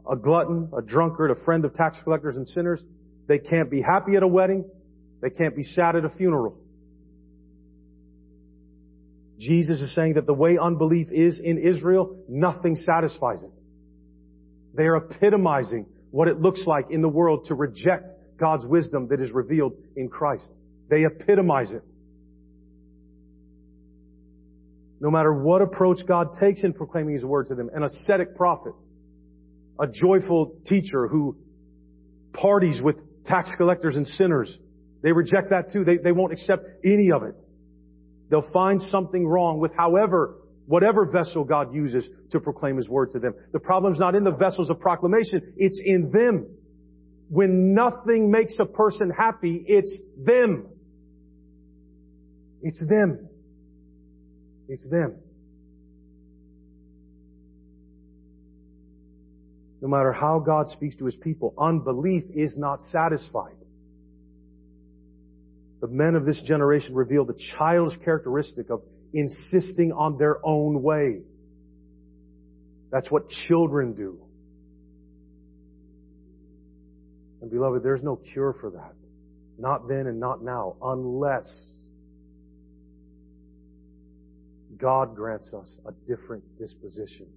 a 0.10 0.16
glutton, 0.16 0.70
a 0.78 0.82
drunkard, 0.82 1.32
a 1.32 1.44
friend 1.44 1.66
of 1.66 1.74
tax 1.74 1.98
collectors 2.04 2.38
and 2.38 2.48
sinners. 2.48 2.84
They 3.28 3.40
can't 3.40 3.70
be 3.70 3.82
happy 3.82 4.16
at 4.16 4.24
a 4.24 4.28
wedding. 4.28 4.66
They 5.22 5.30
can't 5.30 5.56
be 5.56 5.64
sad 5.64 5.96
at 5.96 6.06
a 6.06 6.10
funeral. 6.10 6.58
Jesus 9.40 9.80
is 9.82 9.94
saying 9.96 10.14
that 10.14 10.26
the 10.26 10.34
way 10.34 10.58
unbelief 10.62 11.08
is 11.12 11.40
in 11.44 11.58
Israel, 11.58 12.24
nothing 12.30 12.76
satisfies 12.76 13.44
it. 13.44 13.52
They 14.76 14.84
are 14.84 14.98
epitomizing 14.98 15.86
what 16.12 16.28
it 16.28 16.40
looks 16.40 16.66
like 16.66 16.92
in 16.92 17.02
the 17.02 17.10
world 17.10 17.46
to 17.48 17.56
reject 17.56 18.12
God's 18.40 18.66
wisdom 18.66 19.08
that 19.10 19.20
is 19.20 19.32
revealed 19.32 19.74
in 19.96 20.10
Christ. 20.10 20.50
They 20.90 21.06
epitomize 21.06 21.72
it. 21.72 21.84
No 25.00 25.12
matter 25.12 25.34
what 25.34 25.62
approach 25.62 26.00
God 26.08 26.30
takes 26.40 26.64
in 26.64 26.74
proclaiming 26.74 27.14
His 27.14 27.26
word 27.26 27.48
to 27.48 27.56
them, 27.56 27.70
an 27.74 27.84
ascetic 27.84 28.36
prophet, 28.36 28.74
a 29.80 29.88
joyful 29.88 30.56
teacher 30.66 31.08
who 31.08 31.36
parties 32.34 32.82
with 32.82 32.98
tax 33.26 33.52
collectors 33.58 33.96
and 33.96 34.08
sinners. 34.08 34.58
They 35.02 35.12
reject 35.12 35.50
that 35.50 35.72
too. 35.72 35.84
They, 35.84 35.98
they 35.98 36.12
won't 36.12 36.34
accept 36.34 36.64
any 36.84 37.12
of 37.12 37.24
it. 37.24 37.36
They'll 38.30 38.50
find 38.52 38.82
something 38.82 39.28
wrong 39.28 39.60
with 39.60 39.72
however, 39.76 40.40
whatever 40.66 41.06
vessel 41.06 41.44
God 41.44 41.74
uses 41.74 42.08
to 42.32 42.40
proclaim 42.40 42.78
His 42.78 42.88
word 42.90 43.12
to 43.12 43.20
them. 43.20 43.34
The 43.52 43.60
problem's 43.60 44.00
not 44.00 44.16
in 44.16 44.24
the 44.24 44.32
vessels 44.32 44.70
of 44.70 44.80
proclamation, 44.80 45.54
it's 45.58 45.80
in 45.84 46.10
them. 46.12 46.48
When 47.30 47.74
nothing 47.74 48.32
makes 48.32 48.58
a 48.60 48.66
person 48.66 49.10
happy, 49.10 49.64
it's 49.68 49.94
them. 50.18 50.68
It's 52.62 52.80
them. 52.80 53.28
It's 54.68 54.88
them. 54.90 55.16
No 59.84 59.90
matter 59.90 60.14
how 60.14 60.40
God 60.40 60.70
speaks 60.70 60.96
to 60.96 61.06
his 61.06 61.16
people, 61.18 61.54
unbelief 61.58 62.24
is 62.34 62.56
not 62.56 62.82
satisfied. 62.84 63.58
The 65.82 65.90
men 65.90 66.16
of 66.16 66.26
this 66.26 66.42
generation 66.48 66.96
reveal 66.96 67.26
the 67.26 67.38
childish 67.58 68.00
characteristic 68.06 68.70
of 68.70 68.82
insisting 69.12 69.92
on 69.92 70.16
their 70.16 70.38
own 70.42 70.82
way. 70.82 71.24
That's 72.94 73.12
what 73.12 73.28
children 73.28 73.94
do. 73.94 74.20
And 77.42 77.52
beloved, 77.52 77.84
there's 77.84 78.04
no 78.04 78.16
cure 78.16 78.56
for 78.62 78.70
that. 78.70 78.94
Not 79.58 79.90
then 79.90 80.08
and 80.08 80.18
not 80.18 80.42
now, 80.42 80.78
unless 80.82 81.74
God 84.78 85.14
grants 85.14 85.54
us 85.54 85.78
a 85.86 85.92
different 86.08 86.46
disposition 86.58 87.28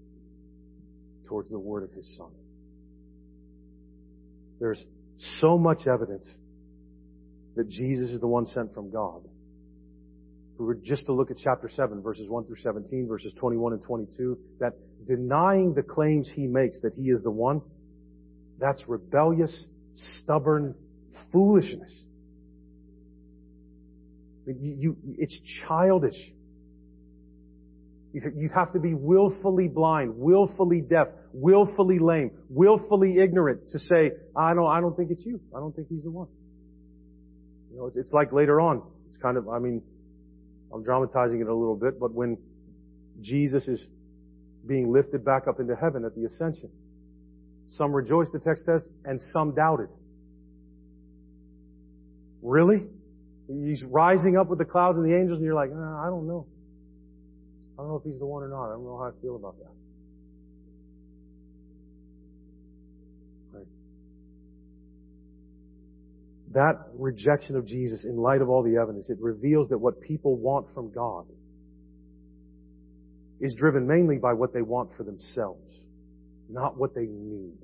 towards 1.27 1.51
the 1.51 1.59
word 1.59 1.83
of 1.83 1.91
His 1.93 2.17
Son. 2.17 2.31
There's 4.59 4.85
so 5.41 5.59
much 5.59 5.87
evidence 5.87 6.27
that 7.57 7.69
Jesus 7.69 8.11
is 8.11 8.21
the 8.21 8.27
one 8.27 8.47
sent 8.47 8.75
from 8.75 8.91
God. 8.91 9.23
If 10.55 10.61
we 10.61 10.67
were 10.67 10.75
just 10.75 11.07
to 11.07 11.13
look 11.13 11.31
at 11.31 11.37
chapter 11.37 11.69
7, 11.69 12.03
verses 12.03 12.29
1 12.29 12.47
through 12.47 12.57
17, 12.57 13.07
verses 13.07 13.33
21 13.39 13.75
and 13.75 13.83
22, 13.83 14.39
that 14.61 14.73
denying 15.07 15.75
the 15.75 15.83
claims 15.83 16.31
he 16.35 16.47
makes 16.47 16.81
that 16.81 16.95
he 16.95 17.11
is 17.11 17.23
the 17.23 17.31
one, 17.31 17.61
that's 18.59 18.83
rebellious, 18.89 19.67
stubborn 20.21 20.75
foolishness. 21.33 22.05
You, 24.47 24.77
you, 24.79 24.97
it's 25.19 25.37
childish. 25.67 26.17
You'd 28.25 28.53
have 28.53 28.73
to 28.73 28.81
be 28.81 28.95
willfully 28.95 29.69
blind, 29.69 30.15
willfully 30.17 30.81
deaf, 30.81 31.09
willfully 31.33 31.99
lame, 31.99 32.31
willfully 32.49 33.19
ignorant 33.19 33.69
to 33.69 33.79
say, 33.79 34.13
I 34.35 34.55
don't, 34.55 34.67
I 34.67 34.81
don't 34.81 34.97
think 34.97 35.11
it's 35.11 35.25
you. 35.27 35.39
I 35.55 35.59
don't 35.59 35.77
think 35.77 35.89
he's 35.89 36.03
the 36.03 36.11
one. 36.11 36.29
You 37.71 37.79
know, 37.79 37.87
it's, 37.87 37.97
it's 37.97 38.13
like 38.13 38.33
later 38.33 38.59
on. 38.59 38.83
It's 39.11 39.19
kind 39.19 39.37
of, 39.37 39.49
I 39.51 39.59
mean, 39.59 39.83
I'm 40.73 40.83
dramatizing 40.83 41.41
it 41.41 41.47
a 41.47 41.55
little 41.55 41.77
bit, 41.77 42.01
but 42.01 42.13
when 42.13 42.39
Jesus 43.21 43.69
is 43.69 43.87
being 44.67 44.91
lifted 44.91 45.23
back 45.23 45.47
up 45.47 45.61
into 45.61 45.77
heaven 45.77 46.05
at 46.07 46.15
the 46.15 46.25
ascension, 46.25 46.71
some 47.69 47.93
rejoiced, 47.93 48.33
the 48.33 48.39
text 48.39 48.65
says, 48.65 48.87
and 49.05 49.21
some 49.31 49.55
doubted. 49.55 49.89
Really? 52.41 52.87
He's 53.47 53.85
rising 53.85 54.39
up 54.39 54.49
with 54.49 54.59
the 54.59 54.65
clouds 54.65 54.97
and 54.97 55.07
the 55.07 55.15
angels 55.15 55.37
and 55.37 55.45
you're 55.45 55.55
like, 55.55 55.71
uh, 55.71 55.99
I 55.99 56.07
don't 56.09 56.27
know. 56.27 56.47
I 57.79 57.83
don't 57.83 57.89
know 57.89 57.97
if 57.97 58.05
he's 58.05 58.19
the 58.19 58.27
one 58.27 58.43
or 58.43 58.49
not. 58.49 58.71
I 58.71 58.73
don't 58.73 58.85
know 58.85 58.97
how 58.97 59.05
I 59.05 59.21
feel 59.21 59.37
about 59.37 59.57
that. 59.59 59.73
Right. 63.53 63.67
That 66.53 66.87
rejection 66.95 67.57
of 67.57 67.67
Jesus 67.67 68.05
in 68.05 68.17
light 68.17 68.41
of 68.41 68.49
all 68.49 68.63
the 68.63 68.81
evidence, 68.81 69.11
it 69.11 69.19
reveals 69.21 69.69
that 69.69 69.79
what 69.79 70.01
people 70.01 70.37
want 70.37 70.73
from 70.73 70.91
God 70.91 71.27
is 73.41 73.55
driven 73.55 73.87
mainly 73.87 74.17
by 74.17 74.33
what 74.33 74.55
they 74.55 74.63
want 74.63 74.91
for 74.97 75.03
themselves, 75.03 75.71
not 76.49 76.79
what 76.79 76.95
they 76.95 77.05
need. 77.05 77.59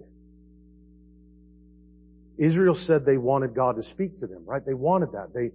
Israel 2.37 2.75
said 2.75 3.07
they 3.07 3.16
wanted 3.16 3.55
God 3.55 3.77
to 3.77 3.83
speak 3.83 4.18
to 4.20 4.27
them, 4.27 4.44
right? 4.44 4.64
They 4.64 4.75
wanted 4.75 5.12
that. 5.12 5.33
They 5.35 5.51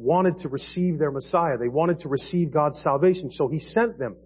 wanted 0.00 0.38
to 0.38 0.48
receive 0.48 0.98
their 0.98 1.10
Messiah. 1.10 1.58
They 1.58 1.68
wanted 1.68 2.00
to 2.00 2.08
receive 2.08 2.52
God's 2.52 2.80
salvation. 2.82 3.30
So 3.30 3.48
He 3.48 3.60
sent 3.60 3.98
them, 3.98 4.16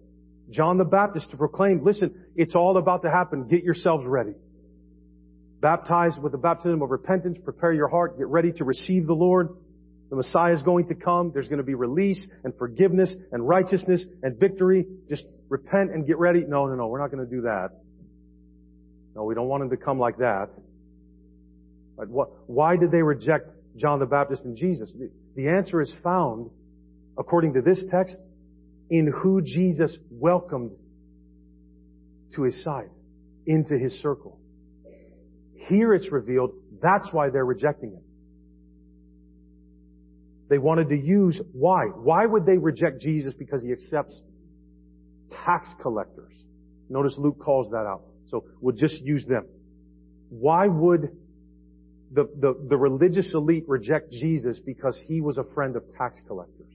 John 0.49 0.77
the 0.77 0.85
Baptist, 0.85 1.31
to 1.31 1.37
proclaim, 1.37 1.83
listen, 1.83 2.25
it's 2.35 2.55
all 2.55 2.77
about 2.77 3.03
to 3.03 3.11
happen. 3.11 3.47
Get 3.47 3.63
yourselves 3.63 4.05
ready. 4.05 4.33
Baptized 5.61 6.21
with 6.21 6.31
the 6.31 6.37
baptism 6.37 6.81
of 6.81 6.91
repentance, 6.91 7.37
prepare 7.43 7.73
your 7.73 7.87
heart, 7.87 8.17
get 8.17 8.27
ready 8.27 8.51
to 8.53 8.63
receive 8.63 9.07
the 9.07 9.13
Lord. 9.13 9.49
The 10.09 10.15
Messiah 10.15 10.53
is 10.53 10.61
going 10.61 10.87
to 10.87 10.95
come. 10.95 11.31
There's 11.33 11.47
going 11.47 11.57
to 11.57 11.63
be 11.63 11.73
release 11.73 12.25
and 12.43 12.53
forgiveness 12.57 13.13
and 13.31 13.47
righteousness 13.47 14.05
and 14.21 14.39
victory. 14.39 14.85
Just 15.09 15.25
repent 15.49 15.91
and 15.91 16.05
get 16.05 16.19
ready. 16.19 16.45
No, 16.47 16.67
no, 16.67 16.75
no. 16.75 16.87
We're 16.87 17.01
not 17.01 17.11
going 17.11 17.27
to 17.27 17.29
do 17.29 17.41
that. 17.41 17.69
No, 19.15 19.23
we 19.23 19.33
don't 19.33 19.47
want 19.47 19.63
him 19.63 19.71
to 19.71 19.77
come 19.77 19.99
like 19.99 20.17
that. 20.17 20.49
But 21.97 22.09
what, 22.09 22.29
why 22.47 22.77
did 22.77 22.91
they 22.91 23.01
reject 23.01 23.49
John 23.77 23.99
the 23.99 24.05
Baptist 24.05 24.45
and 24.45 24.55
Jesus? 24.55 24.95
The, 25.35 25.49
answer 25.49 25.81
is 25.81 25.93
found, 26.03 26.49
according 27.17 27.53
to 27.53 27.61
this 27.61 27.83
text, 27.91 28.17
in 28.89 29.11
who 29.11 29.41
Jesus 29.41 29.97
welcomed 30.09 30.71
to 32.35 32.43
his 32.43 32.63
side, 32.63 32.89
into 33.45 33.77
his 33.77 33.93
circle. 34.01 34.39
Here 35.67 35.93
it's 35.93 36.11
revealed, 36.11 36.51
that's 36.81 37.07
why 37.11 37.29
they're 37.29 37.45
rejecting 37.45 37.91
him. 37.91 38.01
They 40.49 40.59
wanted 40.59 40.89
to 40.89 40.97
use, 40.97 41.41
why? 41.53 41.85
Why 41.85 42.25
would 42.25 42.45
they 42.45 42.57
reject 42.57 43.01
Jesus 43.01 43.33
because 43.37 43.63
he 43.63 43.71
accepts 43.71 44.21
tax 45.45 45.73
collectors? 45.81 46.33
Notice 46.87 47.15
Luke 47.17 47.39
calls 47.43 47.71
that 47.71 47.85
out. 47.87 48.03
So 48.25 48.45
we'll 48.61 48.75
just 48.75 49.01
use 49.01 49.25
them. 49.25 49.47
Why 50.29 50.67
would 50.67 51.09
the, 52.11 52.29
the, 52.39 52.67
the 52.69 52.77
religious 52.77 53.33
elite 53.33 53.65
reject 53.67 54.11
Jesus 54.11 54.59
because 54.59 55.01
he 55.07 55.21
was 55.21 55.37
a 55.37 55.43
friend 55.53 55.75
of 55.75 55.83
tax 55.97 56.19
collectors. 56.27 56.71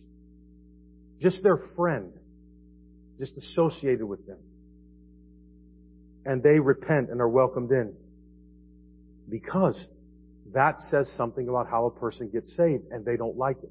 Just 1.20 1.42
their 1.42 1.58
friend. 1.76 2.12
Just 3.18 3.36
associated 3.36 4.04
with 4.04 4.26
them. 4.26 4.38
And 6.24 6.42
they 6.42 6.58
repent 6.58 7.10
and 7.10 7.20
are 7.20 7.28
welcomed 7.28 7.70
in. 7.70 7.94
Because 9.28 9.86
that 10.52 10.76
says 10.90 11.10
something 11.16 11.48
about 11.48 11.68
how 11.68 11.86
a 11.86 11.90
person 11.90 12.28
gets 12.30 12.54
saved 12.56 12.84
and 12.90 13.04
they 13.04 13.16
don't 13.16 13.36
like 13.36 13.58
it. 13.62 13.70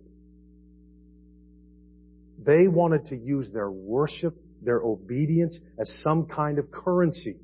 They 2.45 2.67
wanted 2.67 3.08
to 3.08 3.17
use 3.17 3.52
their 3.52 3.69
worship, 3.69 4.36
their 4.62 4.82
obedience 4.82 5.60
as 5.78 5.91
some 6.04 6.26
kind 6.26 6.58
of 6.58 6.72
currency. 6.72 7.36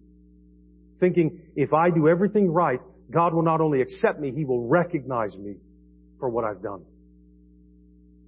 Thinking, 1.00 1.42
if 1.56 1.74
I 1.74 1.90
do 1.90 2.08
everything 2.08 2.50
right, 2.50 2.80
God 3.12 3.34
will 3.34 3.44
not 3.44 3.62
only 3.62 3.82
accept 3.82 4.20
me, 4.20 4.32
He 4.32 4.46
will 4.46 4.68
recognize 4.68 5.38
me 5.38 5.56
for 6.20 6.30
what 6.30 6.44
I've 6.44 6.62
done. 6.62 6.84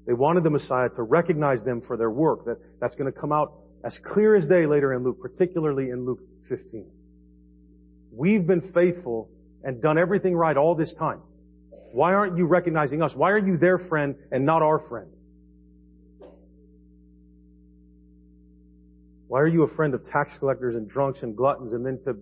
They 0.05 0.13
wanted 0.13 0.43
the 0.43 0.49
Messiah 0.49 0.89
to 0.95 1.03
recognize 1.03 1.63
them 1.63 1.81
for 1.85 1.97
their 1.97 2.09
work. 2.09 2.45
That, 2.45 2.57
that's 2.79 2.95
going 2.95 3.11
to 3.11 3.19
come 3.19 3.31
out 3.31 3.53
as 3.83 3.97
clear 4.05 4.35
as 4.35 4.47
day 4.47 4.65
later 4.65 4.93
in 4.93 5.03
Luke, 5.03 5.19
particularly 5.21 5.89
in 5.89 6.05
Luke 6.05 6.19
15. 6.47 6.85
We've 8.11 8.45
been 8.45 8.71
faithful 8.73 9.29
and 9.63 9.81
done 9.81 9.97
everything 9.97 10.35
right 10.35 10.55
all 10.55 10.75
this 10.75 10.93
time. 10.97 11.21
Why 11.91 12.13
aren't 12.13 12.37
you 12.37 12.45
recognizing 12.45 13.01
us? 13.01 13.11
Why 13.15 13.31
are 13.31 13.37
you 13.37 13.57
their 13.57 13.77
friend 13.77 14.15
and 14.31 14.45
not 14.45 14.61
our 14.61 14.79
friend? 14.87 15.09
Why 19.27 19.41
are 19.41 19.47
you 19.47 19.63
a 19.63 19.75
friend 19.75 19.93
of 19.93 20.05
tax 20.05 20.31
collectors 20.39 20.75
and 20.75 20.89
drunks 20.89 21.21
and 21.21 21.35
gluttons 21.35 21.73
and 21.73 21.85
then 21.85 21.99
to 22.05 22.17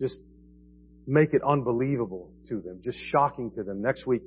just 0.00 0.16
make 1.06 1.32
it 1.34 1.42
unbelievable 1.48 2.30
to 2.48 2.60
them, 2.60 2.80
just 2.82 2.98
shocking 3.12 3.50
to 3.52 3.62
them. 3.62 3.80
Next 3.80 4.06
week, 4.06 4.22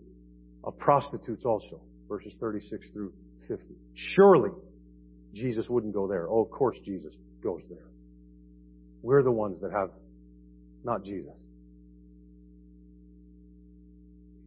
of 0.63 0.77
prostitutes 0.77 1.43
also, 1.45 1.81
verses 2.07 2.35
36 2.39 2.89
through 2.91 3.13
50. 3.47 3.65
Surely 3.93 4.51
Jesus 5.33 5.67
wouldn't 5.69 5.93
go 5.93 6.07
there. 6.07 6.27
Oh, 6.29 6.43
of 6.43 6.51
course 6.51 6.77
Jesus 6.83 7.15
goes 7.43 7.61
there. 7.69 7.85
We're 9.01 9.23
the 9.23 9.31
ones 9.31 9.59
that 9.61 9.71
have 9.71 9.89
not 10.83 11.03
Jesus. 11.03 11.35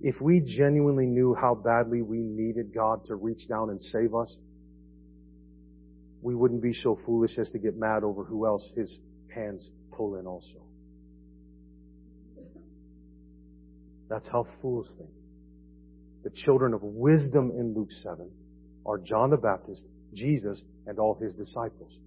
If 0.01 0.21
we 0.21 0.41
genuinely 0.41 1.07
knew 1.07 1.35
how 1.35 1.55
badly 1.55 2.03
we 2.03 2.19
needed 2.19 2.75
God 2.75 3.05
to 3.05 3.15
reach 3.15 3.49
down 3.49 3.71
and 3.71 3.81
save 3.81 4.15
us, 4.15 4.37
we 6.23 6.35
wouldn't 6.35 6.63
be 6.63 6.73
so 6.73 6.99
foolish 7.07 7.39
as 7.39 7.49
to 7.51 7.59
get 7.59 7.77
mad 7.77 8.03
over 8.03 8.25
who 8.25 8.47
else 8.47 8.69
his 8.77 8.99
hands 9.33 9.71
pull 9.93 10.17
in 10.17 10.27
also. 10.27 10.65
That's 14.13 14.29
how 14.29 14.45
fools 14.61 14.93
think. 14.99 15.09
The 16.23 16.31
children 16.45 16.75
of 16.75 16.83
wisdom 16.83 17.51
in 17.51 17.75
Luke 17.75 17.91
7 17.91 18.31
are 18.85 18.99
John 18.99 19.31
the 19.31 19.39
Baptist, 19.39 19.87
Jesus, 20.13 20.63
and 20.87 20.99
all 20.99 21.15
his 21.15 21.33
disciples. 21.33 21.99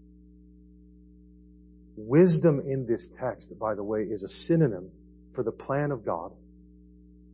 Wisdom 1.98 2.60
in 2.60 2.86
this 2.86 3.10
text, 3.20 3.52
by 3.60 3.74
the 3.74 3.84
way, 3.84 4.02
is 4.02 4.22
a 4.22 4.30
synonym 4.46 4.92
for 5.34 5.44
the 5.44 5.52
plan 5.52 5.90
of 5.92 6.06
God. 6.06 6.32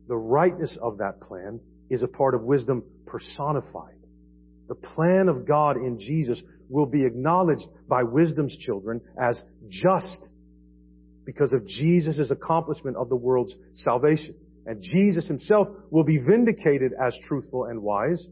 The 0.08 0.16
rightness 0.16 0.78
of 0.80 0.96
that 0.98 1.20
plan 1.20 1.60
is 1.90 2.02
a 2.02 2.08
part 2.08 2.34
of 2.34 2.40
wisdom 2.40 2.82
personified. 3.04 3.98
The 4.68 4.74
plan 4.74 5.28
of 5.28 5.46
God 5.46 5.76
in 5.76 5.98
Jesus 5.98 6.42
will 6.70 6.86
be 6.86 7.04
acknowledged 7.04 7.68
by 7.90 8.04
wisdom's 8.04 8.56
children 8.56 9.02
as 9.20 9.38
just 9.68 10.30
because 11.26 11.52
of 11.52 11.66
Jesus' 11.66 12.30
accomplishment 12.30 12.96
of 12.96 13.10
the 13.10 13.16
world's 13.16 13.54
salvation. 13.74 14.34
And 14.66 14.80
Jesus 14.82 15.26
himself 15.26 15.68
will 15.90 16.04
be 16.04 16.18
vindicated 16.18 16.92
as 17.00 17.16
truthful 17.26 17.64
and 17.64 17.82
wise 17.82 18.26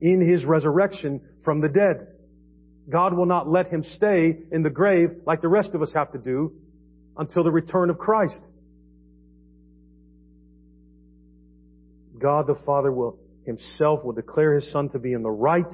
in 0.00 0.20
his 0.20 0.44
resurrection 0.44 1.20
from 1.44 1.60
the 1.60 1.68
dead. 1.68 2.08
God 2.88 3.14
will 3.16 3.26
not 3.26 3.48
let 3.48 3.66
him 3.66 3.82
stay 3.82 4.38
in 4.52 4.62
the 4.62 4.70
grave 4.70 5.10
like 5.26 5.40
the 5.40 5.48
rest 5.48 5.74
of 5.74 5.82
us 5.82 5.92
have 5.94 6.12
to 6.12 6.18
do 6.18 6.52
until 7.16 7.42
the 7.42 7.50
return 7.50 7.90
of 7.90 7.98
Christ. 7.98 8.40
God 12.18 12.46
the 12.46 12.56
Father 12.64 12.92
will 12.92 13.18
himself 13.44 14.04
will 14.04 14.12
declare 14.12 14.54
his 14.54 14.70
son 14.72 14.88
to 14.90 14.98
be 14.98 15.12
in 15.12 15.22
the 15.22 15.30
right 15.30 15.70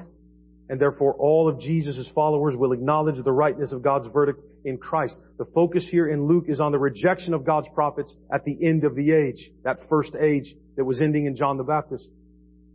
and 0.73 0.81
therefore 0.81 1.13
all 1.19 1.51
of 1.51 1.61
Jesus' 1.61 2.11
followers 2.15 2.57
will 2.57 2.73
acknowledge 2.73 3.23
the 3.23 3.31
rightness 3.31 3.73
of 3.73 3.83
God's 3.83 4.07
verdict 4.11 4.41
in 4.65 4.79
Christ. 4.79 5.19
The 5.37 5.45
focus 5.45 5.87
here 5.91 6.09
in 6.09 6.27
Luke 6.27 6.47
is 6.49 6.63
on 6.63 6.73
the 6.73 6.79
rejection 6.79 7.35
of 7.35 7.45
God's 7.45 7.69
prophets 7.75 8.17
at 8.33 8.47
the 8.47 8.57
end 8.67 8.85
of 8.85 8.95
the 8.95 9.13
age, 9.13 9.51
that 9.65 9.77
first 9.91 10.17
age 10.19 10.55
that 10.79 10.87
was 10.87 10.99
ending 10.99 11.27
in 11.27 11.37
John 11.37 11.59
the 11.59 11.63
Baptist. 11.63 12.09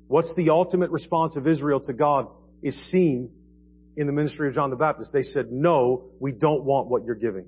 What's 0.08 0.32
the 0.36 0.52
ultimate 0.52 0.92
response 0.92 1.38
of 1.38 1.48
Israel 1.48 1.80
to 1.80 1.94
God 1.94 2.28
is 2.62 2.80
seen 2.92 3.32
in 3.96 4.06
the 4.06 4.14
ministry 4.14 4.48
of 4.48 4.54
John 4.54 4.70
the 4.70 4.76
Baptist. 4.76 5.12
They 5.12 5.24
said, 5.24 5.52
no, 5.52 6.04
we 6.20 6.34
don't 6.34 6.66
want 6.66 6.90
what 6.90 7.04
you're 7.04 7.16
giving. 7.16 7.48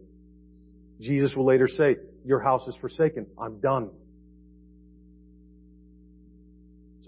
Jesus 1.00 1.32
will 1.36 1.46
later 1.46 1.68
say, 1.68 1.98
your 2.26 2.40
house 2.40 2.68
is 2.68 2.76
forsaken. 2.82 3.28
I'm 3.40 3.60
done. 3.60 3.92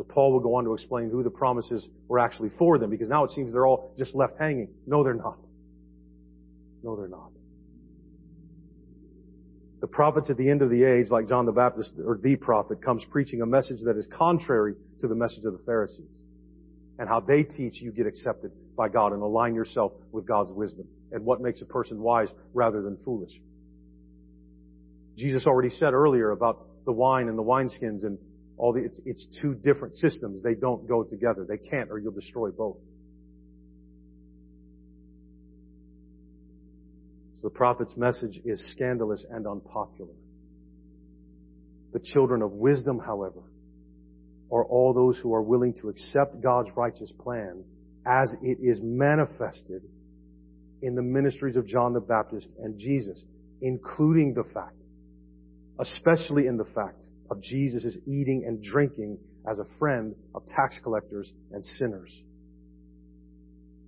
So 0.01 0.07
Paul 0.09 0.31
will 0.31 0.39
go 0.39 0.55
on 0.55 0.63
to 0.63 0.73
explain 0.73 1.11
who 1.11 1.21
the 1.21 1.29
promises 1.29 1.87
were 2.07 2.17
actually 2.17 2.49
for 2.57 2.79
them 2.79 2.89
because 2.89 3.07
now 3.07 3.23
it 3.23 3.29
seems 3.29 3.53
they're 3.53 3.67
all 3.67 3.93
just 3.99 4.15
left 4.15 4.33
hanging. 4.39 4.69
No, 4.87 5.03
they're 5.03 5.13
not. 5.13 5.37
No, 6.81 6.95
they're 6.95 7.07
not. 7.07 7.29
The 9.79 9.85
prophets 9.85 10.31
at 10.31 10.37
the 10.37 10.49
end 10.49 10.63
of 10.63 10.71
the 10.71 10.83
age, 10.83 11.11
like 11.11 11.29
John 11.29 11.45
the 11.45 11.51
Baptist 11.51 11.91
or 12.03 12.17
the 12.17 12.35
prophet, 12.35 12.83
comes 12.83 13.05
preaching 13.11 13.43
a 13.43 13.45
message 13.45 13.77
that 13.85 13.95
is 13.95 14.07
contrary 14.07 14.73
to 15.01 15.07
the 15.07 15.13
message 15.13 15.45
of 15.45 15.53
the 15.53 15.63
Pharisees. 15.67 16.17
And 16.97 17.07
how 17.07 17.19
they 17.19 17.43
teach 17.43 17.79
you 17.79 17.91
get 17.91 18.07
accepted 18.07 18.51
by 18.75 18.89
God 18.89 19.13
and 19.13 19.21
align 19.21 19.53
yourself 19.53 19.91
with 20.11 20.25
God's 20.25 20.51
wisdom 20.51 20.87
and 21.11 21.23
what 21.23 21.41
makes 21.41 21.61
a 21.61 21.65
person 21.65 22.01
wise 22.01 22.29
rather 22.55 22.81
than 22.81 22.97
foolish. 23.05 23.39
Jesus 25.15 25.45
already 25.45 25.69
said 25.69 25.93
earlier 25.93 26.31
about 26.31 26.65
the 26.85 26.91
wine 26.91 27.27
and 27.27 27.37
the 27.37 27.43
wineskins 27.43 28.03
and 28.03 28.17
all 28.61 28.73
the, 28.73 28.81
it's, 28.81 29.01
it's 29.05 29.27
two 29.41 29.55
different 29.55 29.95
systems. 29.95 30.43
They 30.43 30.53
don't 30.53 30.87
go 30.87 31.03
together. 31.03 31.47
They 31.49 31.57
can't 31.57 31.89
or 31.89 31.97
you'll 31.97 32.11
destroy 32.11 32.51
both. 32.51 32.77
So 37.37 37.47
the 37.47 37.55
prophet's 37.55 37.97
message 37.97 38.39
is 38.45 38.63
scandalous 38.73 39.25
and 39.31 39.47
unpopular. 39.47 40.13
The 41.93 42.01
children 42.13 42.43
of 42.43 42.51
wisdom, 42.51 42.99
however, 42.99 43.41
are 44.51 44.63
all 44.63 44.93
those 44.93 45.17
who 45.17 45.33
are 45.33 45.41
willing 45.41 45.73
to 45.81 45.89
accept 45.89 46.39
God's 46.39 46.69
righteous 46.75 47.11
plan 47.19 47.63
as 48.05 48.31
it 48.43 48.59
is 48.61 48.77
manifested 48.79 49.81
in 50.83 50.93
the 50.93 51.01
ministries 51.01 51.57
of 51.57 51.65
John 51.65 51.93
the 51.93 51.99
Baptist 51.99 52.47
and 52.59 52.77
Jesus, 52.77 53.23
including 53.59 54.35
the 54.35 54.43
fact, 54.53 54.77
especially 55.79 56.45
in 56.45 56.57
the 56.57 56.65
fact 56.75 57.01
of 57.31 57.41
Jesus' 57.41 57.85
is 57.85 57.97
eating 58.05 58.43
and 58.45 58.61
drinking 58.61 59.17
as 59.49 59.57
a 59.57 59.65
friend 59.79 60.13
of 60.35 60.45
tax 60.45 60.77
collectors 60.83 61.31
and 61.51 61.65
sinners. 61.65 62.11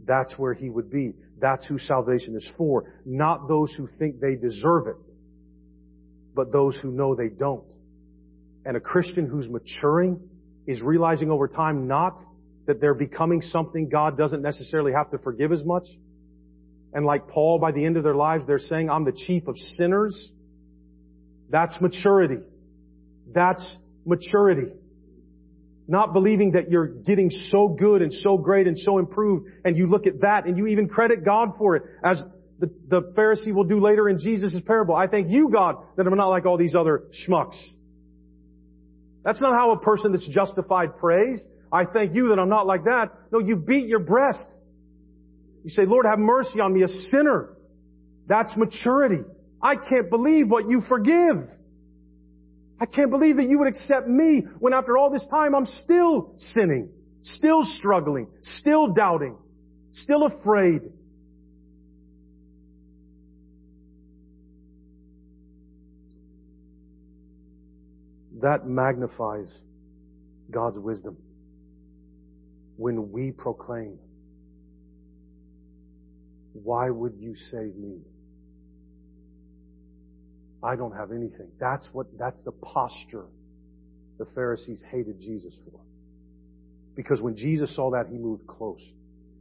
That's 0.06 0.34
where 0.38 0.54
he 0.54 0.70
would 0.70 0.90
be. 0.90 1.14
That's 1.40 1.64
who 1.66 1.78
salvation 1.78 2.36
is 2.36 2.50
for. 2.58 2.94
Not 3.06 3.50
those 3.50 3.74
who 3.74 3.88
think 4.00 4.22
they 4.22 4.36
deserve 4.36 4.88
it, 4.88 4.96
but 6.34 6.52
those 6.54 6.78
who 6.82 6.92
know 6.92 7.16
they 7.16 7.28
don't. 7.28 7.70
And 8.66 8.78
a 8.78 8.80
Christian 8.80 9.28
who's 9.28 9.50
maturing 9.50 10.22
is 10.66 10.82
realizing 10.82 11.30
over 11.30 11.50
time 11.50 11.88
not 11.88 12.18
that 12.66 12.80
they're 12.80 12.94
becoming 12.94 13.42
something 13.42 13.90
God 13.90 14.18
doesn't 14.18 14.42
necessarily 14.42 14.94
have 14.94 15.12
to 15.12 15.18
forgive 15.18 15.52
as 15.52 15.66
much. 15.66 15.84
And 16.94 17.06
like 17.06 17.28
Paul, 17.28 17.60
by 17.60 17.74
the 17.74 17.84
end 17.84 17.98
of 17.98 18.04
their 18.04 18.16
lives, 18.16 18.46
they're 18.48 18.58
saying, 18.58 18.90
I'm 18.90 19.04
the 19.04 19.12
chief 19.12 19.48
of 19.48 19.58
sinners. 19.58 20.32
That's 21.50 21.80
maturity. 21.82 22.40
That's 23.32 23.66
maturity. 24.06 24.74
Not 25.88 26.14
believing 26.14 26.54
that 26.54 26.70
you're 26.70 26.88
getting 26.88 27.30
so 27.30 27.70
good 27.70 28.02
and 28.02 28.14
so 28.14 28.38
great 28.38 28.68
and 28.68 28.78
so 28.78 29.00
improved, 29.00 29.48
and 29.66 29.78
you 29.78 29.88
look 29.88 30.08
at 30.08 30.22
that 30.22 30.46
and 30.46 30.58
you 30.58 30.68
even 30.68 30.88
credit 30.88 31.26
God 31.26 31.54
for 31.58 31.76
it, 31.76 31.84
as 32.04 32.24
the, 32.60 32.70
the 32.88 33.02
Pharisee 33.18 33.54
will 33.54 33.66
do 33.66 33.80
later 33.80 34.08
in 34.08 34.18
Jesus' 34.18 34.56
parable. 34.66 34.96
I 34.96 35.08
thank 35.08 35.30
you, 35.30 35.50
God, 35.50 35.76
that 35.98 36.08
I'm 36.08 36.16
not 36.16 36.30
like 36.30 36.46
all 36.46 36.58
these 36.58 36.76
other 36.76 37.04
schmucks. 37.28 37.58
That's 39.24 39.42
not 39.42 39.54
how 39.54 39.72
a 39.72 39.80
person 39.80 40.12
that's 40.12 40.28
justified 40.30 40.98
prays. 40.98 41.44
I 41.72 41.86
thank 41.86 42.14
you 42.14 42.30
that 42.30 42.40
I'm 42.40 42.50
not 42.50 42.68
like 42.68 42.84
that. 42.86 43.10
No, 43.32 43.40
you 43.40 43.56
beat 43.56 43.88
your 43.88 44.00
breast. 44.00 44.48
You 45.64 45.70
say, 45.70 45.86
Lord, 45.86 46.06
have 46.06 46.20
mercy 46.20 46.60
on 46.60 46.74
me, 46.74 46.84
a 46.84 46.88
sinner. 46.88 47.58
That's 48.28 48.56
maturity. 48.56 49.24
I 49.62 49.76
can't 49.76 50.10
believe 50.10 50.50
what 50.50 50.70
you 50.70 50.82
forgive. 50.88 51.48
I 52.84 52.86
can't 52.86 53.10
believe 53.10 53.38
that 53.38 53.48
you 53.48 53.60
would 53.60 53.70
accept 53.70 54.10
me 54.10 54.44
when 54.60 54.74
after 54.74 54.98
all 54.98 55.10
this 55.10 55.26
time 55.28 55.56
I'm 55.56 55.66
still 55.66 56.34
sinning, 56.36 56.90
still 57.22 57.64
struggling, 57.64 58.28
still 58.42 58.92
doubting, 58.92 59.38
still 59.94 60.26
afraid. 60.26 60.82
That 68.42 68.68
magnifies 68.68 69.58
God's 70.52 70.78
wisdom 70.78 71.16
when 72.76 73.14
we 73.14 73.32
proclaim, 73.32 73.98
why 76.52 76.90
would 76.90 77.14
you 77.18 77.34
save 77.50 77.78
me? 77.78 78.02
I 80.64 80.76
don't 80.76 80.96
have 80.96 81.12
anything. 81.12 81.52
That's 81.60 81.88
what, 81.92 82.08
that's 82.18 82.42
the 82.44 82.52
posture 82.52 83.26
the 84.18 84.26
Pharisees 84.34 84.82
hated 84.90 85.20
Jesus 85.20 85.56
for. 85.66 85.80
Because 86.96 87.22
when 87.22 87.36
Jesus 87.36 87.76
saw 87.76 87.92
that, 87.92 88.08
he 88.10 88.18
moved 88.18 88.48
close. 88.48 88.82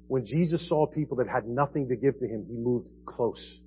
When 0.09 0.25
Jesus 0.25 0.69
saw 0.69 0.87
people 0.87 1.19
that 1.19 1.29
had 1.29 1.47
nothing 1.47 1.89
to 1.89 1.97
give 1.97 2.19
to 2.19 2.27
him, 2.27 2.45
he 2.49 2.57
moved 2.57 2.89
close. 3.07 3.61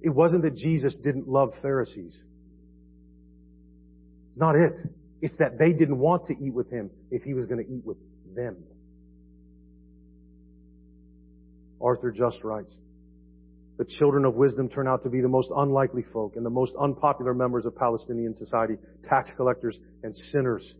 It 0.00 0.10
wasn't 0.10 0.42
that 0.42 0.54
Jesus 0.54 0.96
didn't 1.02 1.26
love 1.26 1.50
Pharisees. 1.62 2.22
It's 4.28 4.38
not 4.38 4.54
it. 4.54 4.74
It's 5.20 5.34
that 5.38 5.58
they 5.58 5.72
didn't 5.72 5.98
want 5.98 6.26
to 6.26 6.34
eat 6.34 6.54
with 6.54 6.70
him 6.70 6.90
if 7.10 7.22
he 7.22 7.34
was 7.34 7.46
going 7.46 7.64
to 7.64 7.70
eat 7.70 7.84
with 7.84 7.96
them. 8.36 8.56
Arthur 11.80 12.12
Just 12.12 12.44
writes, 12.44 12.72
the 13.78 13.84
children 13.84 14.24
of 14.24 14.34
wisdom 14.34 14.68
turn 14.68 14.88
out 14.88 15.02
to 15.02 15.08
be 15.08 15.20
the 15.20 15.28
most 15.28 15.50
unlikely 15.56 16.02
folk 16.12 16.34
and 16.36 16.44
the 16.44 16.50
most 16.50 16.74
unpopular 16.78 17.32
members 17.32 17.64
of 17.64 17.76
Palestinian 17.76 18.34
society, 18.34 18.74
tax 19.04 19.30
collectors 19.36 19.78
and 20.02 20.14
sinners. 20.32 20.74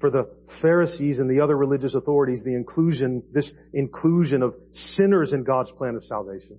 For 0.00 0.10
the 0.10 0.28
Pharisees 0.60 1.20
and 1.20 1.30
the 1.30 1.40
other 1.40 1.56
religious 1.56 1.94
authorities, 1.94 2.42
the 2.44 2.54
inclusion, 2.54 3.22
this 3.32 3.50
inclusion 3.72 4.42
of 4.42 4.54
sinners 4.70 5.32
in 5.32 5.44
God's 5.44 5.70
plan 5.72 5.94
of 5.94 6.02
salvation, 6.04 6.58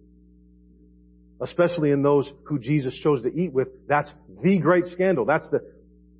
especially 1.42 1.92
in 1.92 2.02
those 2.02 2.32
who 2.46 2.58
Jesus 2.58 2.98
chose 3.04 3.22
to 3.24 3.30
eat 3.30 3.54
with, 3.54 3.68
that's 3.88 4.10
the 4.42 4.58
great 4.58 4.86
scandal. 4.86 5.26
That's 5.26 5.48
the 5.52 5.60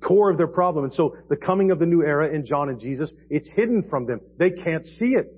core 0.06 0.30
of 0.30 0.36
their 0.36 0.46
problem. 0.46 0.84
And 0.84 0.92
so 0.92 1.16
the 1.28 1.36
coming 1.36 1.70
of 1.70 1.78
the 1.78 1.86
new 1.86 2.04
era 2.04 2.32
in 2.32 2.44
John 2.44 2.68
and 2.68 2.78
Jesus, 2.78 3.10
it's 3.30 3.50
hidden 3.56 3.84
from 3.88 4.06
them. 4.06 4.20
They 4.38 4.50
can't 4.50 4.84
see 4.84 5.14
it. 5.16 5.34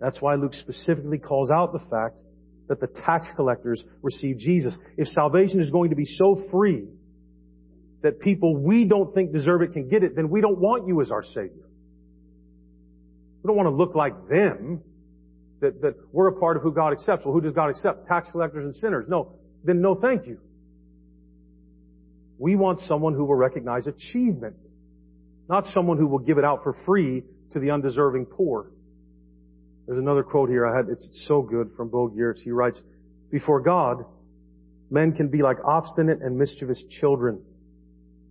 That's 0.00 0.20
why 0.20 0.34
Luke 0.34 0.54
specifically 0.54 1.18
calls 1.18 1.50
out 1.50 1.72
the 1.72 1.84
fact 1.90 2.18
that 2.68 2.80
the 2.80 2.86
tax 2.86 3.28
collectors 3.36 3.84
received 4.02 4.40
Jesus. 4.40 4.76
If 4.96 5.08
salvation 5.08 5.60
is 5.60 5.70
going 5.70 5.90
to 5.90 5.96
be 5.96 6.04
so 6.04 6.48
free 6.50 6.88
that 8.02 8.20
people 8.20 8.56
we 8.56 8.86
don't 8.86 9.12
think 9.14 9.32
deserve 9.32 9.62
it 9.62 9.72
can 9.72 9.88
get 9.88 10.02
it, 10.02 10.14
then 10.14 10.28
we 10.28 10.40
don't 10.40 10.58
want 10.58 10.86
you 10.86 11.00
as 11.00 11.10
our 11.10 11.22
Savior. 11.22 11.68
We 13.42 13.48
don't 13.48 13.56
want 13.56 13.68
to 13.68 13.74
look 13.74 13.94
like 13.94 14.28
them, 14.28 14.82
that, 15.60 15.80
that 15.80 15.94
we're 16.12 16.28
a 16.28 16.38
part 16.38 16.56
of 16.56 16.62
who 16.62 16.72
God 16.72 16.92
accepts. 16.92 17.24
Well, 17.24 17.32
who 17.32 17.40
does 17.40 17.52
God 17.52 17.70
accept? 17.70 18.06
Tax 18.06 18.30
collectors 18.30 18.64
and 18.64 18.74
sinners. 18.76 19.06
No, 19.08 19.32
then 19.64 19.80
no 19.80 19.94
thank 19.94 20.26
you. 20.26 20.38
We 22.38 22.56
want 22.56 22.80
someone 22.80 23.14
who 23.14 23.24
will 23.24 23.36
recognize 23.36 23.86
achievement, 23.86 24.56
not 25.48 25.64
someone 25.72 25.96
who 25.96 26.06
will 26.06 26.18
give 26.18 26.36
it 26.36 26.44
out 26.44 26.62
for 26.62 26.74
free 26.84 27.22
to 27.52 27.60
the 27.60 27.70
undeserving 27.70 28.26
poor. 28.26 28.70
There's 29.86 29.98
another 29.98 30.22
quote 30.22 30.48
here 30.48 30.66
I 30.66 30.76
had. 30.76 30.88
It's 30.88 31.24
so 31.26 31.42
good 31.42 31.70
from 31.76 31.88
Bo 31.88 32.08
Giertz. 32.08 32.40
He 32.40 32.50
writes, 32.50 32.80
before 33.30 33.60
God, 33.60 34.04
men 34.90 35.12
can 35.12 35.28
be 35.28 35.42
like 35.42 35.58
obstinate 35.64 36.20
and 36.22 36.36
mischievous 36.36 36.82
children 37.00 37.42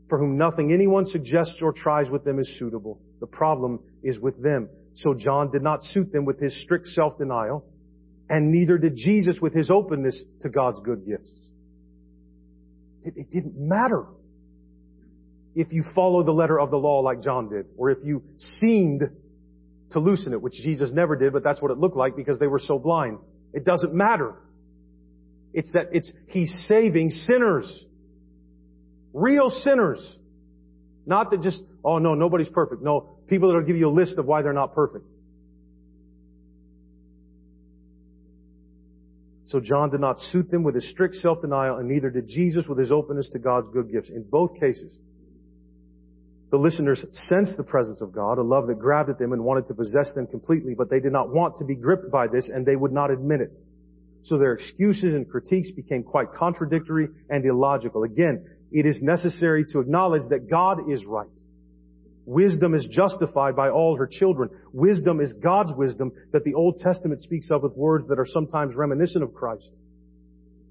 for 0.10 0.20
whom 0.20 0.38
nothing 0.38 0.72
anyone 0.72 1.06
suggests 1.06 1.60
or 1.62 1.74
tries 1.74 2.10
with 2.10 2.24
them 2.24 2.39
is 2.39 2.56
suitable. 2.60 2.99
The 3.20 3.28
problem 3.28 3.80
is 4.03 4.20
with 4.20 4.41
them. 4.41 4.70
So 4.95 5.14
John 5.14 5.51
did 5.51 5.62
not 5.62 5.84
suit 5.84 6.12
them 6.12 6.26
with 6.26 6.39
his 6.39 6.62
strict 6.64 6.88
self-denial, 6.88 7.66
and 8.30 8.51
neither 8.51 8.78
did 8.78 8.95
Jesus 8.95 9.39
with 9.41 9.53
his 9.53 9.72
openness 9.72 10.24
to 10.41 10.49
God's 10.49 10.80
good 10.82 11.06
gifts. 11.06 11.49
It, 13.03 13.16
it 13.18 13.32
didn't 13.32 13.56
matter 13.58 14.06
if 15.56 15.72
you 15.72 15.84
follow 15.93 16.24
the 16.24 16.32
letter 16.32 16.60
of 16.60 16.70
the 16.70 16.78
law 16.78 16.99
like 16.99 17.22
John 17.24 17.49
did, 17.49 17.66
or 17.78 17.89
if 17.89 17.99
you 18.03 18.24
seemed 18.60 19.01
to 19.92 20.00
loosen 20.00 20.34
it, 20.34 20.42
which 20.42 20.54
Jesus 20.54 20.92
never 20.92 21.16
did, 21.16 21.34
but 21.34 21.44
that's 21.44 21.62
what 21.62 21.72
it 21.72 21.78
looked 21.78 21.96
like 21.96 22.16
because 22.16 22.40
they 22.40 22.48
were 22.48 22.60
so 22.60 22.80
blind. 22.80 23.20
It 23.54 23.66
doesn't 23.66 23.94
matter. 23.94 24.36
It's 25.54 25.72
that 25.72 25.88
it's, 25.94 26.12
He's 26.28 26.54
saving 26.68 27.10
sinners. 27.10 27.86
Real 29.14 29.50
sinners. 29.50 30.18
Not 31.06 31.32
that 31.32 31.42
just, 31.42 31.62
oh 31.84 32.00
no, 32.00 32.16
nobody's 32.16 32.50
perfect. 32.50 32.82
No, 32.82 33.18
people 33.28 33.50
that'll 33.50 33.66
give 33.66 33.78
you 33.78 33.88
a 33.88 33.92
list 33.92 34.18
of 34.18 34.26
why 34.26 34.42
they're 34.42 34.54
not 34.54 34.74
perfect. 34.74 35.06
So 39.46 39.60
John 39.60 39.92
did 39.92 40.02
not 40.02 40.20
suit 40.20 40.50
them 40.50 40.64
with 40.64 40.76
his 40.76 40.90
strict 40.90 41.16
self-denial, 41.16 41.78
and 41.78 41.88
neither 41.88 42.10
did 42.10 42.28
Jesus 42.28 42.66
with 42.68 42.80
his 42.80 42.92
openness 42.92 43.30
to 43.30 43.40
God's 43.40 43.70
good 43.70 43.92
gifts. 43.92 44.10
In 44.10 44.24
both 44.24 44.60
cases, 44.60 44.98
the 46.56 46.62
listeners 46.62 47.06
sensed 47.28 47.58
the 47.58 47.64
presence 47.64 48.01
of 48.01 48.14
God, 48.14 48.38
a 48.38 48.41
love 48.41 48.68
that 48.68 48.80
grabbed 48.80 49.10
at 49.10 49.20
them 49.20 49.34
and 49.34 49.43
wanted 49.43 49.66
to 49.68 49.74
possess 49.74 50.14
them 50.16 50.26
completely, 50.26 50.74
but 50.74 50.89
they 50.89 51.01
did 51.01 51.12
not 51.12 51.34
want 51.34 51.58
to 51.58 51.66
be 51.66 51.76
gripped 51.76 52.10
by 52.10 52.28
this, 52.28 52.47
and 52.47 52.66
they 52.66 52.78
would 52.78 52.93
not 52.93 53.12
admit 53.12 53.41
it. 53.41 53.60
So 54.22 54.38
their 54.38 54.53
excuses 54.53 55.14
and 55.14 55.30
critiques 55.30 55.72
became 55.72 56.01
quite 56.01 56.32
contradictory 56.34 57.10
and 57.30 57.45
illogical. 57.45 58.03
Again, 58.03 58.45
it 58.72 58.86
is 58.86 59.01
necessary 59.01 59.66
to 59.74 59.80
acknowledge 59.80 60.22
that 60.30 60.49
God 60.49 60.89
is 60.89 61.03
right. 61.06 61.28
Wisdom 62.26 62.74
is 62.74 62.88
justified 62.89 63.58
by 63.58 63.70
all 63.70 63.97
her 63.97 64.08
children. 64.08 64.49
Wisdom 64.72 65.20
is 65.20 65.34
God's 65.43 65.74
wisdom 65.76 66.14
that 66.32 66.45
the 66.45 66.53
Old 66.53 66.78
Testament 66.78 67.20
speaks 67.20 67.51
of 67.51 67.64
with 67.64 67.74
words 67.74 68.08
that 68.08 68.18
are 68.18 68.26
sometimes 68.26 68.76
reminiscent 68.76 69.26
of 69.26 69.34
Christ. 69.34 69.76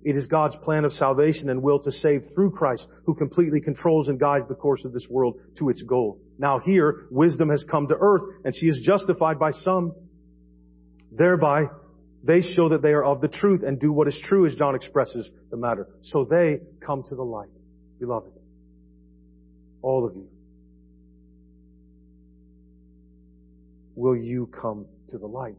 It 0.05 0.17
is 0.17 0.27
God's 0.27 0.57
plan 0.63 0.85
of 0.85 0.93
salvation 0.93 1.49
and 1.49 1.63
will 1.63 1.79
to 1.81 1.91
save 1.91 2.23
through 2.35 2.51
Christ, 2.51 2.87
who 3.07 3.15
completely 3.15 3.61
controls 3.61 4.09
and 4.09 4.21
guides 4.21 4.47
the 4.49 4.55
course 4.55 4.85
of 4.85 4.93
this 4.93 5.07
world 5.09 5.41
to 5.59 5.71
its 5.71 5.81
goal. 5.81 6.21
Now 6.39 6.59
here, 6.59 7.07
wisdom 7.11 7.49
has 7.49 7.65
come 7.71 7.89
to 7.89 7.97
earth, 7.99 8.23
and 8.45 8.55
she 8.55 8.67
is 8.67 8.83
justified 8.85 9.39
by 9.39 9.53
some. 9.53 9.95
Thereby, 11.11 11.65
they 12.23 12.43
show 12.43 12.69
that 12.69 12.83
they 12.83 12.93
are 12.93 13.05
of 13.05 13.23
the 13.23 13.29
truth 13.29 13.63
and 13.63 13.81
do 13.81 13.93
what 13.93 14.07
is 14.07 14.19
true, 14.25 14.47
as 14.47 14.55
John 14.57 14.75
expresses 14.75 15.29
the 15.51 15.57
matter. 15.57 15.89
So 16.03 16.27
they 16.29 16.61
come 16.85 17.03
to 17.09 17.15
the 17.15 17.23
light. 17.23 17.49
Beloved, 17.99 18.33
all 19.81 20.07
of 20.07 20.15
you, 20.17 20.29
will 23.95 24.17
you 24.17 24.47
come 24.47 24.85
to 25.09 25.19
the 25.19 25.27
light? 25.27 25.57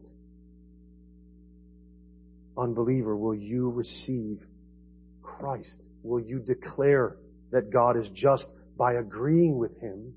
Unbeliever, 2.58 3.16
will 3.16 3.34
you 3.34 3.70
receive 3.70 4.40
Christ? 5.22 5.84
Will 6.02 6.20
you 6.20 6.38
declare 6.38 7.16
that 7.52 7.70
God 7.70 7.96
is 7.96 8.08
just 8.14 8.46
by 8.78 8.94
agreeing 8.94 9.58
with 9.58 9.78
Him? 9.80 10.14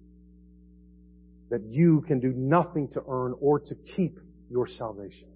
That 1.49 1.63
you 1.65 2.01
can 2.07 2.19
do 2.19 2.31
nothing 2.35 2.89
to 2.93 3.01
earn 3.07 3.35
or 3.39 3.59
to 3.59 3.75
keep 3.95 4.19
your 4.49 4.67
salvation? 4.67 5.27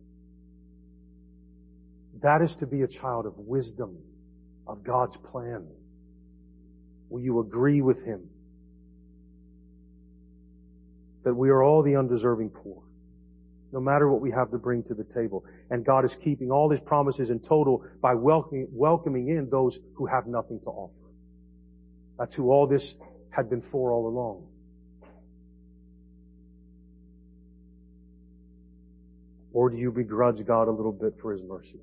That 2.22 2.42
is 2.42 2.56
to 2.60 2.68
be 2.68 2.84
a 2.84 2.88
child 2.88 3.26
of 3.26 3.38
wisdom, 3.38 3.98
of 4.68 4.84
God's 4.84 5.18
plan. 5.26 5.68
Will 7.10 7.22
you 7.22 7.40
agree 7.40 7.82
with 7.82 8.04
Him 8.06 8.30
that 11.24 11.34
we 11.34 11.50
are 11.50 11.64
all 11.64 11.84
the 11.84 11.96
undeserving 11.96 12.50
poor, 12.50 12.84
no 13.74 13.80
matter 13.80 14.08
what 14.08 14.22
we 14.22 14.30
have 14.32 14.52
to 14.52 14.58
bring 14.60 14.84
to 14.84 14.94
the 14.94 15.04
table. 15.04 15.44
And 15.72 15.84
God 15.84 16.06
is 16.06 16.14
keeping 16.24 16.52
all 16.52 16.70
His 16.70 16.80
promises 16.82 17.32
in 17.32 17.40
total 17.40 17.84
by 18.02 18.14
welcoming, 18.14 18.68
welcoming 18.72 19.30
in 19.30 19.50
those 19.50 19.78
who 19.96 20.06
have 20.06 20.28
nothing 20.28 20.60
to 20.62 20.70
offer. 20.70 20.94
That's 22.20 22.36
who 22.36 22.52
all 22.52 22.68
this 22.68 22.94
had 23.32 23.50
been 23.50 23.64
for 23.72 23.92
all 23.92 24.08
along. 24.08 24.48
Or 29.52 29.72
do 29.72 29.78
you 29.78 29.92
begrudge 29.92 30.46
God 30.46 30.68
a 30.68 30.72
little 30.72 30.92
bit 30.92 31.16
for 31.20 31.34
His 31.34 31.42
mercy? 31.42 31.82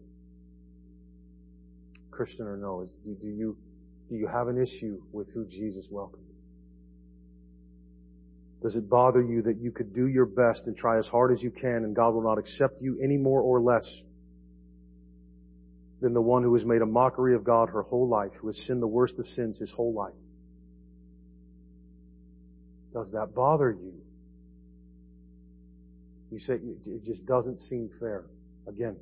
Christian 2.12 2.47
or 2.47 2.57
no, 2.57 2.86
do, 3.05 3.26
you, 3.26 3.57
do 4.09 4.14
you 4.14 4.28
have 4.28 4.47
an 4.47 4.62
issue 4.62 5.01
with 5.11 5.32
who 5.32 5.45
Jesus 5.47 5.88
welcomed? 5.91 6.30
Does 8.63 8.77
it 8.77 8.91
bother 8.91 9.23
you 9.23 9.43
that 9.43 9.59
you 9.59 9.71
could 9.71 9.95
do 9.95 10.07
your 10.07 10.27
best 10.27 10.67
and 10.67 10.77
try 10.77 10.99
as 10.99 11.07
hard 11.07 11.33
as 11.33 11.43
you 11.43 11.51
can 11.51 11.85
and 11.85 11.97
God 11.97 12.11
will 12.11 12.23
not 12.23 12.39
accept 12.39 12.81
you 12.81 12.99
any 13.03 13.17
more 13.17 13.41
or 13.41 13.61
less 13.61 13.89
than 16.03 16.13
the 16.13 16.21
one 16.21 16.43
who 16.43 16.55
has 16.55 16.65
made 16.65 16.83
a 16.83 16.87
mockery 16.87 17.35
of 17.35 17.43
God 17.43 17.71
her 17.71 17.83
whole 17.83 18.09
life, 18.09 18.33
who 18.41 18.49
has 18.49 18.57
sinned 18.67 18.83
the 18.83 18.87
worst 18.87 19.19
of 19.19 19.27
sins 19.29 19.59
his 19.59 19.71
whole 19.71 19.95
life? 19.95 20.15
Does 22.93 23.11
that 23.13 23.35
bother 23.35 23.71
you? 23.71 23.95
You 26.31 26.39
say 26.39 26.55
it 26.55 27.05
just 27.05 27.25
doesn't 27.27 27.59
seem 27.61 27.91
fair. 27.99 28.27
Again, 28.69 28.97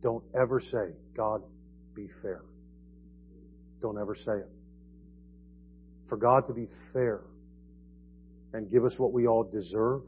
don't 0.00 0.24
ever 0.38 0.60
say, 0.60 0.94
God, 1.16 1.42
be 1.94 2.08
fair. 2.22 2.42
Don't 3.80 3.98
ever 3.98 4.14
say 4.14 4.32
it. 4.32 4.48
For 6.08 6.16
God 6.16 6.46
to 6.46 6.52
be 6.52 6.68
fair 6.92 7.22
and 8.52 8.70
give 8.70 8.84
us 8.84 8.94
what 8.98 9.12
we 9.12 9.26
all 9.26 9.44
deserve 9.44 10.02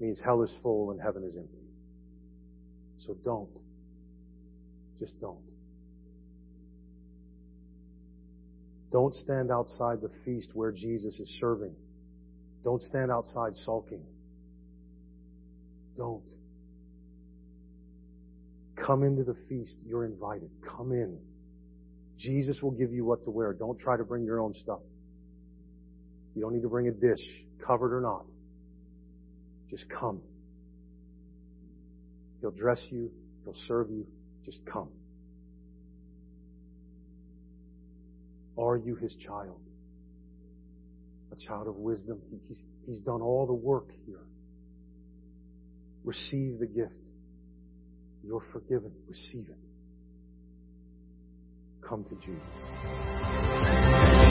means 0.00 0.20
hell 0.24 0.42
is 0.42 0.54
full 0.62 0.90
and 0.90 1.00
heaven 1.00 1.24
is 1.24 1.36
empty. 1.36 1.58
So 2.98 3.16
don't. 3.24 3.50
Just 4.98 5.20
don't. 5.20 5.38
Don't 8.90 9.14
stand 9.14 9.50
outside 9.50 10.00
the 10.00 10.10
feast 10.24 10.50
where 10.54 10.72
Jesus 10.72 11.18
is 11.20 11.28
serving. 11.40 11.74
Don't 12.64 12.82
stand 12.82 13.10
outside 13.10 13.54
sulking. 13.54 14.02
Don't. 15.96 16.24
Come 18.76 19.02
into 19.02 19.24
the 19.24 19.36
feast. 19.48 19.76
You're 19.84 20.04
invited. 20.04 20.50
Come 20.76 20.92
in. 20.92 21.18
Jesus 22.18 22.62
will 22.62 22.70
give 22.70 22.92
you 22.92 23.04
what 23.04 23.22
to 23.24 23.30
wear. 23.30 23.52
Don't 23.52 23.78
try 23.78 23.96
to 23.96 24.04
bring 24.04 24.24
your 24.24 24.40
own 24.40 24.54
stuff. 24.54 24.80
You 26.38 26.44
don't 26.44 26.54
need 26.54 26.62
to 26.62 26.68
bring 26.68 26.86
a 26.86 26.92
dish, 26.92 27.18
covered 27.66 27.92
or 27.92 28.00
not. 28.00 28.24
Just 29.70 29.86
come. 29.90 30.20
He'll 32.40 32.52
dress 32.52 32.80
you. 32.92 33.10
He'll 33.42 33.56
serve 33.66 33.90
you. 33.90 34.06
Just 34.44 34.64
come. 34.64 34.88
Are 38.56 38.76
you 38.76 38.94
his 38.94 39.16
child? 39.16 39.58
A 41.32 41.36
child 41.44 41.66
of 41.66 41.74
wisdom. 41.74 42.20
He's, 42.46 42.62
he's 42.86 43.00
done 43.00 43.20
all 43.20 43.44
the 43.44 43.52
work 43.52 43.88
here. 44.06 44.22
Receive 46.04 46.60
the 46.60 46.66
gift. 46.66 47.04
You're 48.22 48.44
forgiven. 48.52 48.92
Receive 49.08 49.48
it. 49.48 49.58
Come 51.82 52.04
to 52.04 52.14
Jesus. 52.24 54.27